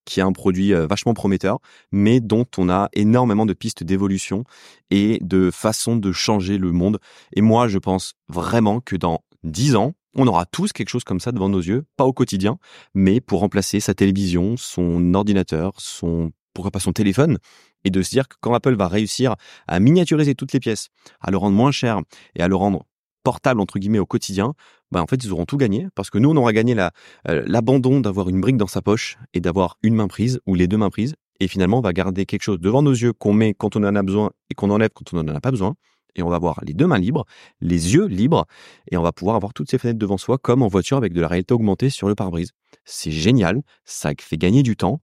qui 0.05 0.19
est 0.19 0.23
un 0.23 0.31
produit 0.31 0.73
euh, 0.73 0.87
vachement 0.87 1.13
prometteur, 1.13 1.59
mais 1.91 2.19
dont 2.19 2.45
on 2.57 2.69
a 2.69 2.89
énormément 2.93 3.45
de 3.45 3.53
pistes 3.53 3.83
d'évolution 3.83 4.43
et 4.89 5.19
de 5.21 5.51
façons 5.51 5.95
de 5.95 6.11
changer 6.11 6.57
le 6.57 6.71
monde. 6.71 6.99
Et 7.33 7.41
moi, 7.41 7.67
je 7.67 7.77
pense 7.77 8.13
vraiment 8.27 8.79
que 8.79 8.95
dans 8.95 9.21
dix 9.43 9.75
ans, 9.75 9.93
on 10.15 10.27
aura 10.27 10.45
tous 10.45 10.73
quelque 10.73 10.89
chose 10.89 11.03
comme 11.03 11.19
ça 11.19 11.31
devant 11.31 11.49
nos 11.49 11.61
yeux, 11.61 11.85
pas 11.95 12.05
au 12.05 12.13
quotidien, 12.13 12.57
mais 12.93 13.21
pour 13.21 13.39
remplacer 13.39 13.79
sa 13.79 13.93
télévision, 13.93 14.57
son 14.57 15.13
ordinateur, 15.13 15.73
son 15.77 16.31
pourquoi 16.53 16.71
pas 16.71 16.79
son 16.79 16.91
téléphone, 16.91 17.37
et 17.85 17.89
de 17.89 18.01
se 18.01 18.09
dire 18.09 18.27
que 18.27 18.35
quand 18.41 18.53
Apple 18.53 18.75
va 18.75 18.87
réussir 18.87 19.35
à 19.67 19.79
miniaturiser 19.79 20.35
toutes 20.35 20.51
les 20.53 20.59
pièces, 20.59 20.89
à 21.21 21.31
le 21.31 21.37
rendre 21.37 21.55
moins 21.55 21.71
cher 21.71 22.01
et 22.35 22.41
à 22.41 22.47
le 22.47 22.55
rendre 22.55 22.85
portable 23.23 23.61
entre 23.61 23.79
guillemets 23.79 23.99
au 23.99 24.05
quotidien, 24.05 24.53
bah 24.91 25.01
en 25.01 25.07
fait 25.07 25.23
ils 25.23 25.31
auront 25.31 25.45
tout 25.45 25.57
gagné 25.57 25.87
parce 25.95 26.09
que 26.09 26.17
nous 26.17 26.29
on 26.29 26.35
aura 26.35 26.53
gagné 26.53 26.75
la 26.75 26.91
euh, 27.27 27.43
l'abandon 27.45 27.99
d'avoir 27.99 28.29
une 28.29 28.41
brique 28.41 28.57
dans 28.57 28.67
sa 28.67 28.81
poche 28.81 29.17
et 29.33 29.39
d'avoir 29.39 29.77
une 29.83 29.95
main 29.95 30.07
prise 30.07 30.39
ou 30.45 30.55
les 30.55 30.67
deux 30.67 30.77
mains 30.77 30.89
prises 30.89 31.15
et 31.39 31.47
finalement 31.47 31.79
on 31.79 31.81
va 31.81 31.93
garder 31.93 32.25
quelque 32.25 32.43
chose 32.43 32.59
devant 32.59 32.81
nos 32.81 32.91
yeux 32.91 33.13
qu'on 33.13 33.33
met 33.33 33.53
quand 33.53 33.75
on 33.75 33.83
en 33.83 33.95
a 33.95 34.03
besoin 34.03 34.31
et 34.49 34.53
qu'on 34.53 34.69
enlève 34.69 34.89
quand 34.93 35.13
on 35.13 35.23
n'en 35.23 35.35
a 35.35 35.41
pas 35.41 35.51
besoin 35.51 35.75
et 36.15 36.23
on 36.23 36.29
va 36.29 36.35
avoir 36.35 36.59
les 36.65 36.73
deux 36.73 36.87
mains 36.87 36.97
libres, 36.97 37.25
les 37.61 37.93
yeux 37.93 38.05
libres 38.05 38.45
et 38.91 38.97
on 38.97 39.01
va 39.01 39.11
pouvoir 39.11 39.35
avoir 39.35 39.53
toutes 39.53 39.69
ces 39.69 39.77
fenêtres 39.77 39.99
devant 39.99 40.17
soi 40.17 40.37
comme 40.37 40.61
en 40.61 40.67
voiture 40.67 40.97
avec 40.97 41.13
de 41.13 41.21
la 41.21 41.27
réalité 41.27 41.53
augmentée 41.53 41.89
sur 41.89 42.07
le 42.07 42.15
pare-brise. 42.15 42.51
C'est 42.85 43.11
génial, 43.11 43.61
ça 43.85 44.11
fait 44.19 44.37
gagner 44.37 44.63
du 44.63 44.75
temps 44.75 45.01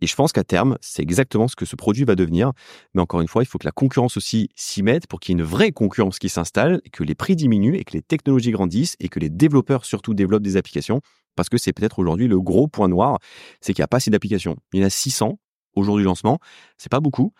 Et 0.00 0.06
je 0.06 0.14
pense 0.14 0.32
qu'à 0.32 0.44
terme, 0.44 0.78
c'est 0.80 1.02
exactement 1.02 1.48
ce 1.48 1.56
que 1.56 1.64
ce 1.64 1.76
produit 1.76 2.04
va 2.04 2.14
devenir. 2.14 2.52
Mais 2.94 3.02
encore 3.02 3.20
une 3.20 3.28
fois, 3.28 3.42
il 3.42 3.46
faut 3.46 3.58
que 3.58 3.66
la 3.66 3.72
concurrence 3.72 4.16
aussi 4.16 4.48
s'y 4.54 4.82
mette 4.82 5.06
pour 5.06 5.20
qu'il 5.20 5.32
y 5.32 5.38
ait 5.38 5.40
une 5.42 5.46
vraie 5.46 5.72
concurrence 5.72 6.18
qui 6.18 6.28
s'installe, 6.28 6.80
que 6.92 7.02
les 7.02 7.14
prix 7.14 7.36
diminuent 7.36 7.74
et 7.74 7.84
que 7.84 7.92
les 7.92 8.02
technologies 8.02 8.52
grandissent 8.52 8.96
et 9.00 9.08
que 9.08 9.18
les 9.18 9.30
développeurs 9.30 9.84
surtout 9.84 10.14
développent 10.14 10.42
des 10.42 10.56
applications. 10.56 11.00
Parce 11.34 11.48
que 11.48 11.58
c'est 11.58 11.72
peut-être 11.72 11.98
aujourd'hui 11.98 12.28
le 12.28 12.40
gros 12.40 12.68
point 12.68 12.88
noir, 12.88 13.18
c'est 13.60 13.72
qu'il 13.72 13.82
n'y 13.82 13.84
a 13.84 13.88
pas 13.88 13.98
assez 13.98 14.10
d'applications. 14.10 14.56
Il 14.72 14.80
y 14.80 14.82
en 14.82 14.86
a 14.86 14.90
600 14.90 15.38
aujourd'hui 15.74 16.04
lancement. 16.04 16.38
C'est 16.78 16.90
pas 16.90 17.00
beaucoup. 17.00 17.32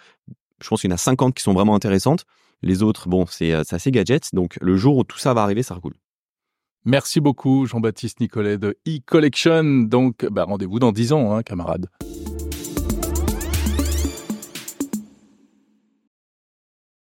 Je 0.62 0.68
pense 0.68 0.80
qu'il 0.80 0.90
y 0.90 0.92
en 0.92 0.94
a 0.94 0.98
50 0.98 1.34
qui 1.34 1.42
sont 1.42 1.52
vraiment 1.52 1.74
intéressantes. 1.74 2.24
Les 2.62 2.82
autres, 2.82 3.08
bon, 3.08 3.26
c'est 3.26 3.52
assez 3.52 3.90
gadget. 3.90 4.28
Donc 4.32 4.58
le 4.60 4.76
jour 4.76 4.96
où 4.96 5.04
tout 5.04 5.18
ça 5.18 5.34
va 5.34 5.42
arriver, 5.42 5.62
ça 5.62 5.76
cool. 5.80 5.94
Merci 6.84 7.20
beaucoup 7.20 7.66
Jean-Baptiste 7.66 8.20
Nicolet 8.20 8.56
de 8.56 8.78
e-Collection. 8.86 9.82
Donc 9.82 10.24
bah, 10.26 10.44
rendez-vous 10.44 10.78
dans 10.78 10.92
10 10.92 11.12
ans, 11.12 11.34
hein, 11.34 11.42
camarades. 11.42 11.88